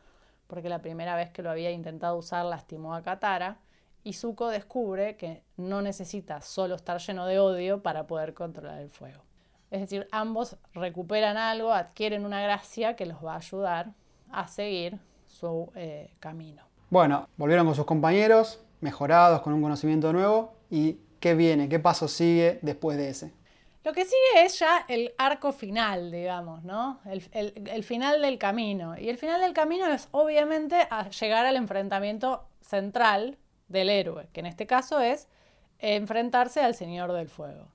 [0.46, 3.58] porque la primera vez que lo había intentado usar lastimó a Katara.
[4.02, 8.88] Y Zuko descubre que no necesita solo estar lleno de odio para poder controlar el
[8.88, 9.22] fuego.
[9.70, 13.92] Es decir, ambos recuperan algo, adquieren una gracia que los va a ayudar
[14.30, 16.62] a seguir su eh, camino.
[16.88, 20.54] Bueno, volvieron con sus compañeros, mejorados, con un conocimiento nuevo.
[20.70, 21.68] ¿Y qué viene?
[21.68, 23.32] ¿Qué paso sigue después de ese?
[23.84, 27.00] Lo que sigue es ya el arco final, digamos, ¿no?
[27.06, 28.98] El, el, final del camino.
[28.98, 33.38] Y el final del camino es obviamente a llegar al enfrentamiento central
[33.68, 35.28] del héroe, que en este caso es
[35.78, 37.68] enfrentarse al Señor del Fuego.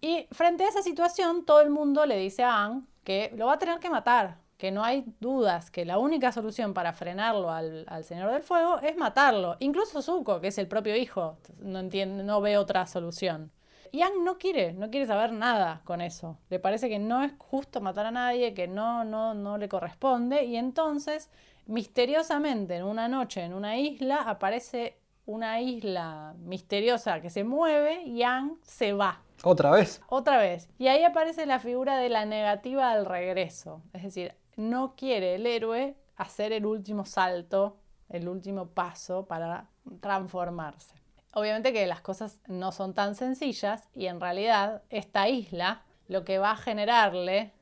[0.00, 3.54] Y frente a esa situación, todo el mundo le dice a Anne que lo va
[3.54, 7.86] a tener que matar, que no hay dudas, que la única solución para frenarlo al,
[8.02, 9.56] Señor del Fuego es matarlo.
[9.60, 13.52] Incluso Zuko, que es el propio hijo, no, entiende, no ve otra solución.
[13.92, 16.38] Y Anne no quiere, no quiere saber nada con eso.
[16.50, 20.44] Le parece que no es justo matar a nadie, que no, no, no le corresponde.
[20.44, 21.30] Y entonces,
[21.66, 28.24] misteriosamente, en una noche, en una isla, aparece una isla misteriosa que se mueve y
[28.24, 30.00] Anne se va ¿Otra vez?
[30.08, 30.68] Otra vez.
[30.78, 33.82] Y ahí aparece la figura de la negativa al regreso.
[33.92, 37.76] Es decir, no quiere el héroe hacer el último salto,
[38.08, 39.68] el último paso para
[40.00, 40.96] transformarse.
[41.32, 46.38] Obviamente que las cosas no son tan sencillas y en realidad esta isla lo que
[46.38, 47.52] va a generarle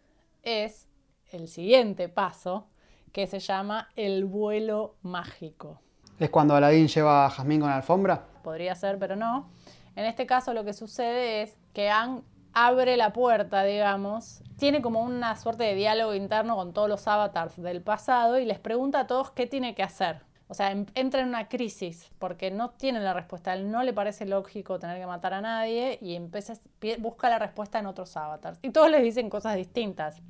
[0.42, 0.88] es
[1.30, 2.66] el siguiente paso
[3.12, 5.80] que se llama el vuelo mágico.
[6.18, 8.24] ¿Es cuando Aladdin lleva a Jazmín con la alfombra?
[8.42, 9.50] Podría ser, pero no.
[9.96, 12.22] En este caso lo que sucede es que Ang
[12.58, 17.60] abre la puerta, digamos, tiene como una suerte de diálogo interno con todos los avatars
[17.60, 20.22] del pasado y les pregunta a todos qué tiene que hacer.
[20.48, 23.50] O sea, entra en una crisis porque no tiene la respuesta.
[23.50, 26.54] A él no le parece lógico tener que matar a nadie y empieza,
[26.98, 28.58] busca la respuesta en otros avatars.
[28.62, 30.22] Y todos les dicen cosas distintas.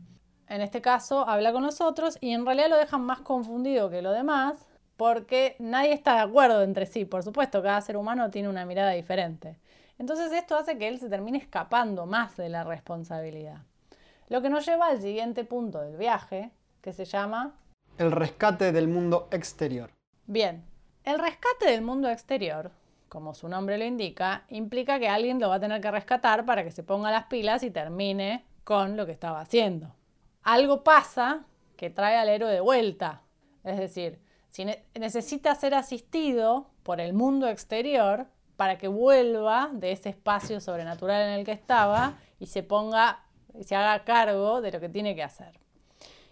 [0.48, 4.02] En este caso, habla con los otros y en realidad lo dejan más confundido que
[4.02, 4.66] lo demás
[4.96, 7.04] porque nadie está de acuerdo entre sí.
[7.04, 9.60] Por supuesto, cada ser humano tiene una mirada diferente.
[9.98, 13.62] Entonces esto hace que él se termine escapando más de la responsabilidad.
[14.28, 17.54] Lo que nos lleva al siguiente punto del viaje, que se llama...
[17.98, 19.90] El rescate del mundo exterior.
[20.26, 20.64] Bien,
[21.04, 22.72] el rescate del mundo exterior,
[23.08, 26.64] como su nombre lo indica, implica que alguien lo va a tener que rescatar para
[26.64, 29.94] que se ponga las pilas y termine con lo que estaba haciendo.
[30.42, 33.22] Algo pasa que trae al héroe de vuelta.
[33.64, 34.20] Es decir,
[34.50, 38.26] si necesita ser asistido por el mundo exterior
[38.56, 43.20] para que vuelva de ese espacio sobrenatural en el que estaba y se ponga,
[43.60, 45.58] se haga cargo de lo que tiene que hacer.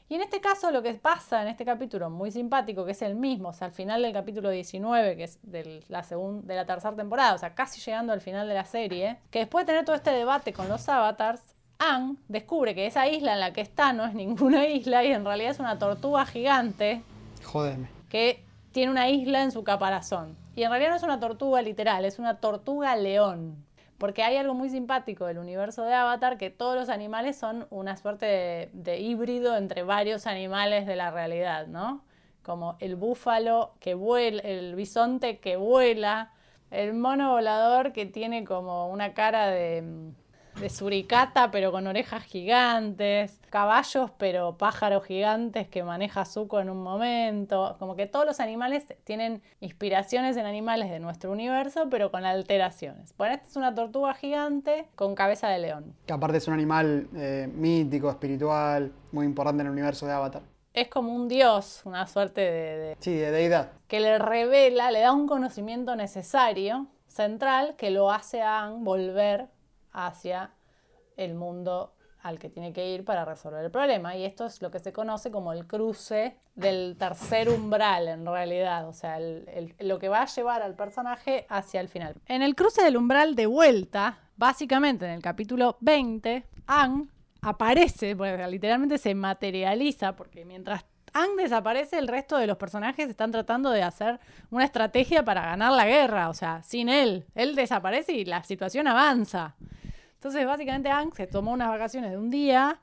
[0.09, 3.15] Y en este caso lo que pasa en este capítulo muy simpático, que es el
[3.15, 6.95] mismo, o sea, al final del capítulo 19, que es de la, de la tercera
[6.95, 9.97] temporada, o sea, casi llegando al final de la serie, que después de tener todo
[9.97, 11.43] este debate con los avatars,
[11.79, 15.25] Anne descubre que esa isla en la que está no es ninguna isla y en
[15.25, 17.03] realidad es una tortuga gigante.
[17.43, 20.37] Jódeme que tiene una isla en su caparazón.
[20.55, 23.65] Y en realidad no es una tortuga literal, es una tortuga león.
[23.99, 27.97] Porque hay algo muy simpático del universo de Avatar, que todos los animales son una
[27.97, 32.05] suerte de, híbrido entre varios animales de la realidad, ¿no?
[32.43, 36.33] Como el búfalo que vuela, el bisonte que vuela,
[36.71, 40.13] el mono volador que tiene como una cara de
[40.61, 46.83] de suricata pero con orejas gigantes, caballos pero pájaros gigantes que maneja Zuko en un
[46.83, 52.25] momento, como que todos los animales tienen inspiraciones en animales de nuestro universo pero con
[52.25, 53.15] alteraciones.
[53.17, 55.95] Bueno, esta es una tortuga gigante con cabeza de león.
[56.07, 60.43] Que aparte es un animal eh, mítico, espiritual, muy importante en el universo de Avatar.
[60.73, 62.97] Es como un dios, una suerte de, de...
[62.99, 63.71] Sí, de deidad.
[63.87, 69.47] Que le revela, le da un conocimiento necesario, central, que lo hace a volver
[69.95, 70.51] hacia
[71.17, 74.17] el mundo al que tiene que ir para resolver el problema.
[74.17, 78.89] Y esto es lo que se conoce como el cruce del tercer umbral, en realidad.
[78.89, 79.19] O sea,
[79.81, 82.15] lo que va a llevar al personaje hacia el final.
[82.27, 87.11] En el cruce del umbral de vuelta, básicamente en el capítulo 20, Ang
[87.43, 88.17] aparece,
[88.49, 93.83] literalmente se materializa, porque mientras Ang desaparece, el resto de los personajes están tratando de
[93.83, 94.19] hacer
[94.51, 96.29] una estrategia para ganar la guerra.
[96.29, 97.27] O sea, sin él.
[97.37, 99.55] Él desaparece y la situación avanza.
[100.25, 102.81] Entonces, básicamente, Ang se tomó unas vacaciones de un día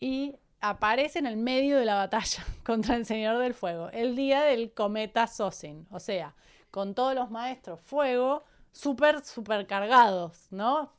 [0.00, 4.40] y aparece en el medio de la batalla contra el Señor del Fuego, el día
[4.40, 5.86] del cometa Sosin.
[5.90, 6.34] O sea,
[6.70, 10.94] con todos los maestros fuego súper, súper cargados, ¿no?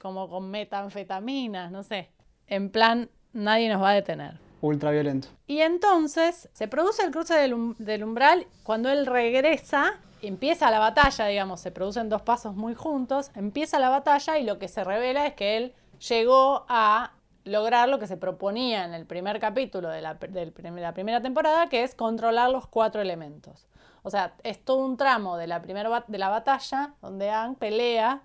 [0.00, 2.10] Como con metanfetaminas, no sé.
[2.48, 4.40] En plan, nadie nos va a detener.
[4.60, 5.28] Ultra violento.
[5.46, 8.48] Y entonces se produce el cruce del, del umbral.
[8.64, 13.88] Cuando él regresa, empieza la batalla, digamos, se producen dos pasos muy juntos, empieza la
[13.88, 15.74] batalla y lo que se revela es que él
[16.08, 17.12] llegó a
[17.44, 21.94] lograr lo que se proponía en el primer capítulo de la, primera temporada, que es
[21.94, 23.66] controlar los cuatro elementos.
[24.02, 28.22] O sea, es todo un tramo de la, primera de la batalla donde Aang pelea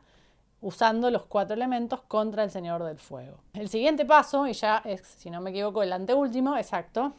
[0.61, 3.37] usando los cuatro elementos contra el Señor del Fuego.
[3.53, 7.13] El siguiente paso, y ya es, si no me equivoco, el anteúltimo, exacto,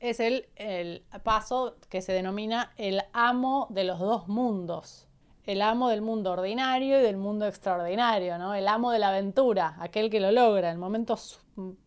[0.00, 5.06] es el, el paso que se denomina el amo de los dos mundos.
[5.44, 8.54] El amo del mundo ordinario y del mundo extraordinario, ¿no?
[8.54, 11.18] El amo de la aventura, aquel que lo logra, el momento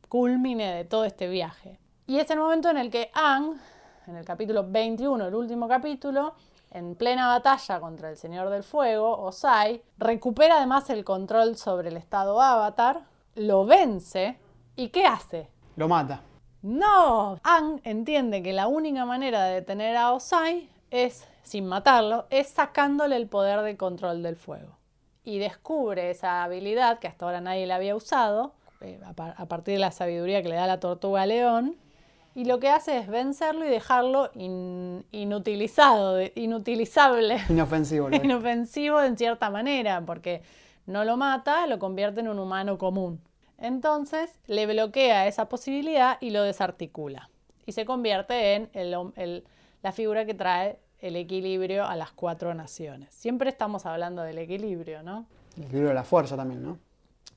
[0.09, 1.80] culmine de todo este viaje.
[2.05, 3.59] Y es el momento en el que Aang,
[4.07, 6.36] en el capítulo 21, el último capítulo,
[6.72, 11.97] en plena batalla contra el Señor del Fuego, Osai, recupera además el control sobre el
[11.97, 13.01] estado Avatar,
[13.36, 14.38] lo vence
[14.76, 15.49] y ¿qué hace?
[15.76, 16.22] Lo mata.
[16.64, 22.47] No, Aang entiende que la única manera de detener a Osai es, sin matarlo, es
[22.47, 24.78] sacándole el poder de control del fuego.
[25.26, 29.45] Y descubre esa habilidad que hasta ahora nadie la había usado, eh, a, par- a
[29.45, 31.76] partir de la sabiduría que le da la tortuga león,
[32.34, 38.07] y lo que hace es vencerlo y dejarlo in- inutilizado, inutilizable Inofensivo.
[38.09, 38.16] es.
[38.24, 40.41] inofensivo en cierta manera, porque
[40.86, 43.20] no lo mata, lo convierte en un humano común.
[43.64, 47.30] Entonces le bloquea esa posibilidad y lo desarticula.
[47.66, 49.45] Y se convierte en el hom- el-
[49.82, 53.14] la figura que trae el equilibrio a las cuatro naciones.
[53.16, 55.26] Siempre estamos hablando del equilibrio, ¿no?
[55.55, 56.78] El equilibrio de la fuerza también, ¿no?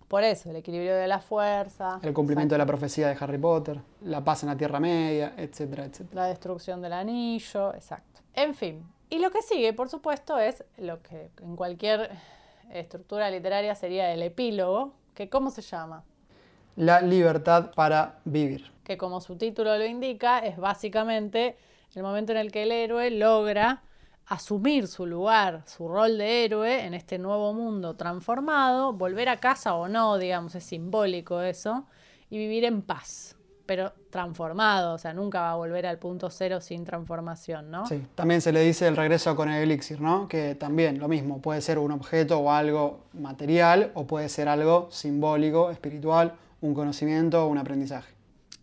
[0.08, 3.78] Por eso, el equilibrio de la fuerza, El cumplimiento de la profecía de Harry Potter,
[4.02, 6.22] la paz en la Tierra Media, etcétera, etcétera.
[6.22, 8.20] la destrucción del anillo, exacto.
[8.34, 12.10] En fin, y lo que sigue, por supuesto, es lo que en cualquier
[12.72, 16.02] estructura literaria sería el epílogo, que ¿cómo se llama?
[16.76, 18.70] La libertad para vivir.
[18.84, 21.56] que como su título lo indica, es básicamente
[21.94, 23.82] el momento en el que el héroe logra
[24.26, 29.74] asumir su lugar, su rol de héroe en este nuevo mundo transformado, volver a casa
[29.74, 31.86] o no, digamos, es simbólico eso,
[32.28, 36.60] y vivir en paz, pero transformado, o sea, nunca va a volver al punto cero
[36.60, 37.86] sin transformación, ¿no?
[37.86, 38.04] Sí.
[38.14, 40.28] También se le dice el regreso con el elixir, ¿no?
[40.28, 44.88] Que también lo mismo, puede ser un objeto o algo material o puede ser algo
[44.90, 46.34] simbólico, espiritual,
[46.66, 48.12] un conocimiento o un aprendizaje.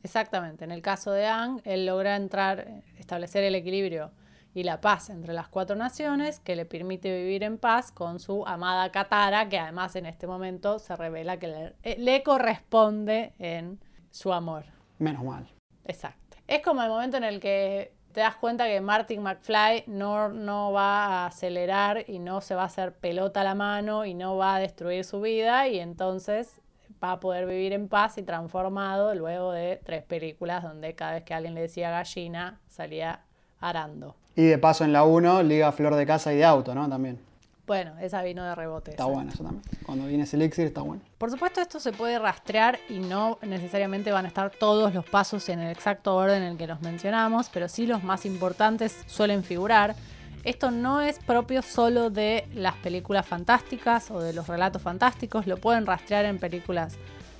[0.04, 0.66] Exactamente.
[0.66, 4.12] En el caso de Aang, él logra entrar, establecer el equilibrio
[4.54, 8.46] y la paz entre las cuatro naciones, que le permite vivir en paz con su
[8.46, 13.80] amada Katara, que además en este momento se revela que le, eh, le corresponde en
[14.12, 14.66] su amor.
[15.00, 15.50] Menos mal.
[15.86, 16.38] Exacto.
[16.48, 20.72] Es como el momento en el que te das cuenta que Martin McFly no, no
[20.72, 24.38] va a acelerar y no se va a hacer pelota a la mano y no
[24.38, 26.62] va a destruir su vida y entonces
[27.04, 31.24] va a poder vivir en paz y transformado luego de tres películas donde cada vez
[31.24, 33.22] que alguien le decía gallina salía
[33.60, 34.16] arando.
[34.36, 36.88] Y de paso en la 1, liga flor de casa y de auto, ¿no?
[36.90, 37.20] También.
[37.66, 38.92] Bueno, esa vino de rebote.
[38.92, 39.12] Está esa.
[39.12, 39.64] bueno eso también.
[39.86, 41.02] Cuando viene ese elixir está bueno.
[41.18, 45.48] Por supuesto, esto se puede rastrear y no necesariamente van a estar todos los pasos
[45.50, 49.44] en el exacto orden en el que los mencionamos, pero sí los más importantes suelen
[49.44, 49.96] figurar.
[50.44, 55.58] Esto no es propio solo de las películas fantásticas o de los relatos fantásticos, lo
[55.58, 56.96] pueden rastrear en películas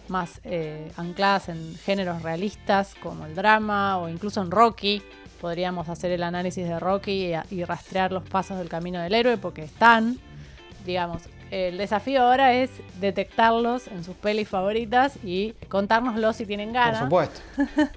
[0.08, 5.02] más eh, ancladas en géneros realistas como el drama o incluso en Rocky.
[5.42, 9.38] Podríamos hacer el análisis de Rocky y, y rastrear los pasos del camino del héroe
[9.38, 10.18] porque están
[10.86, 16.76] digamos, el desafío ahora es detectarlos en sus pelis favoritas y contárnoslos si tienen Por
[16.76, 17.00] ganas.
[17.00, 17.40] supuesto.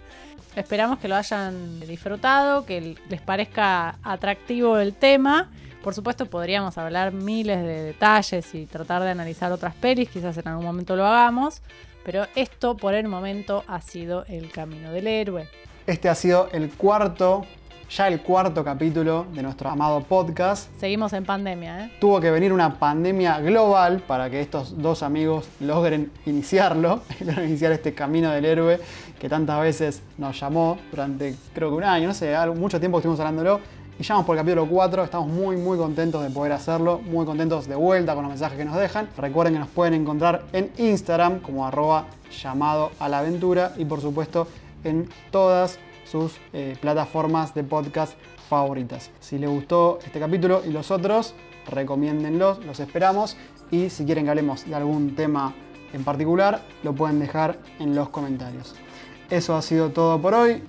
[0.55, 5.51] Esperamos que lo hayan disfrutado, que les parezca atractivo el tema.
[5.83, 10.49] Por supuesto, podríamos hablar miles de detalles y tratar de analizar otras pelis, quizás en
[10.49, 11.63] algún momento lo hagamos,
[12.05, 15.49] pero esto por el momento ha sido el camino del héroe.
[15.87, 17.45] Este ha sido el cuarto,
[17.89, 20.69] ya el cuarto capítulo de nuestro amado podcast.
[20.81, 21.93] Seguimos en pandemia, ¿eh?
[22.01, 27.71] Tuvo que venir una pandemia global para que estos dos amigos logren iniciarlo, logren iniciar
[27.71, 28.81] este camino del héroe
[29.19, 33.21] que tantas veces nos llamó durante creo que un año, no sé, mucho tiempo estuvimos
[33.21, 33.61] hablándolo.
[33.99, 37.25] Y ya vamos por el capítulo 4, estamos muy muy contentos de poder hacerlo, muy
[37.25, 39.09] contentos de vuelta con los mensajes que nos dejan.
[39.17, 42.05] Recuerden que nos pueden encontrar en Instagram como arroba
[42.43, 44.49] llamado a la aventura y por supuesto
[44.85, 48.13] en todas sus eh, plataformas de podcast
[48.49, 49.11] favoritas.
[49.21, 51.35] Si les gustó este capítulo y los otros,
[51.71, 53.37] recomiéndenlos, los esperamos.
[53.71, 55.55] Y si quieren que hablemos de algún tema
[55.93, 58.75] en particular, lo pueden dejar en los comentarios.
[59.31, 60.63] Eso ha sido todo por hoy.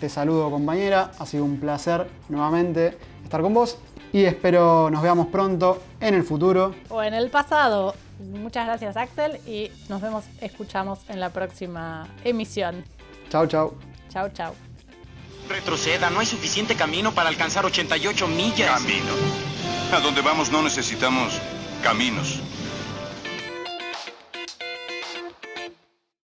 [0.00, 3.78] Te saludo compañera, ha sido un placer nuevamente estar con vos
[4.12, 6.74] y espero nos veamos pronto en el futuro.
[6.88, 7.94] O en el pasado.
[8.18, 12.84] Muchas gracias Axel y nos vemos, escuchamos en la próxima emisión.
[13.28, 13.74] Chao, chao.
[14.10, 14.54] Chao, chao.
[15.48, 18.80] Retroceda, no hay suficiente camino para alcanzar 88 millas.
[18.80, 19.12] Camino.
[19.92, 21.38] A donde vamos no necesitamos
[21.82, 22.40] caminos.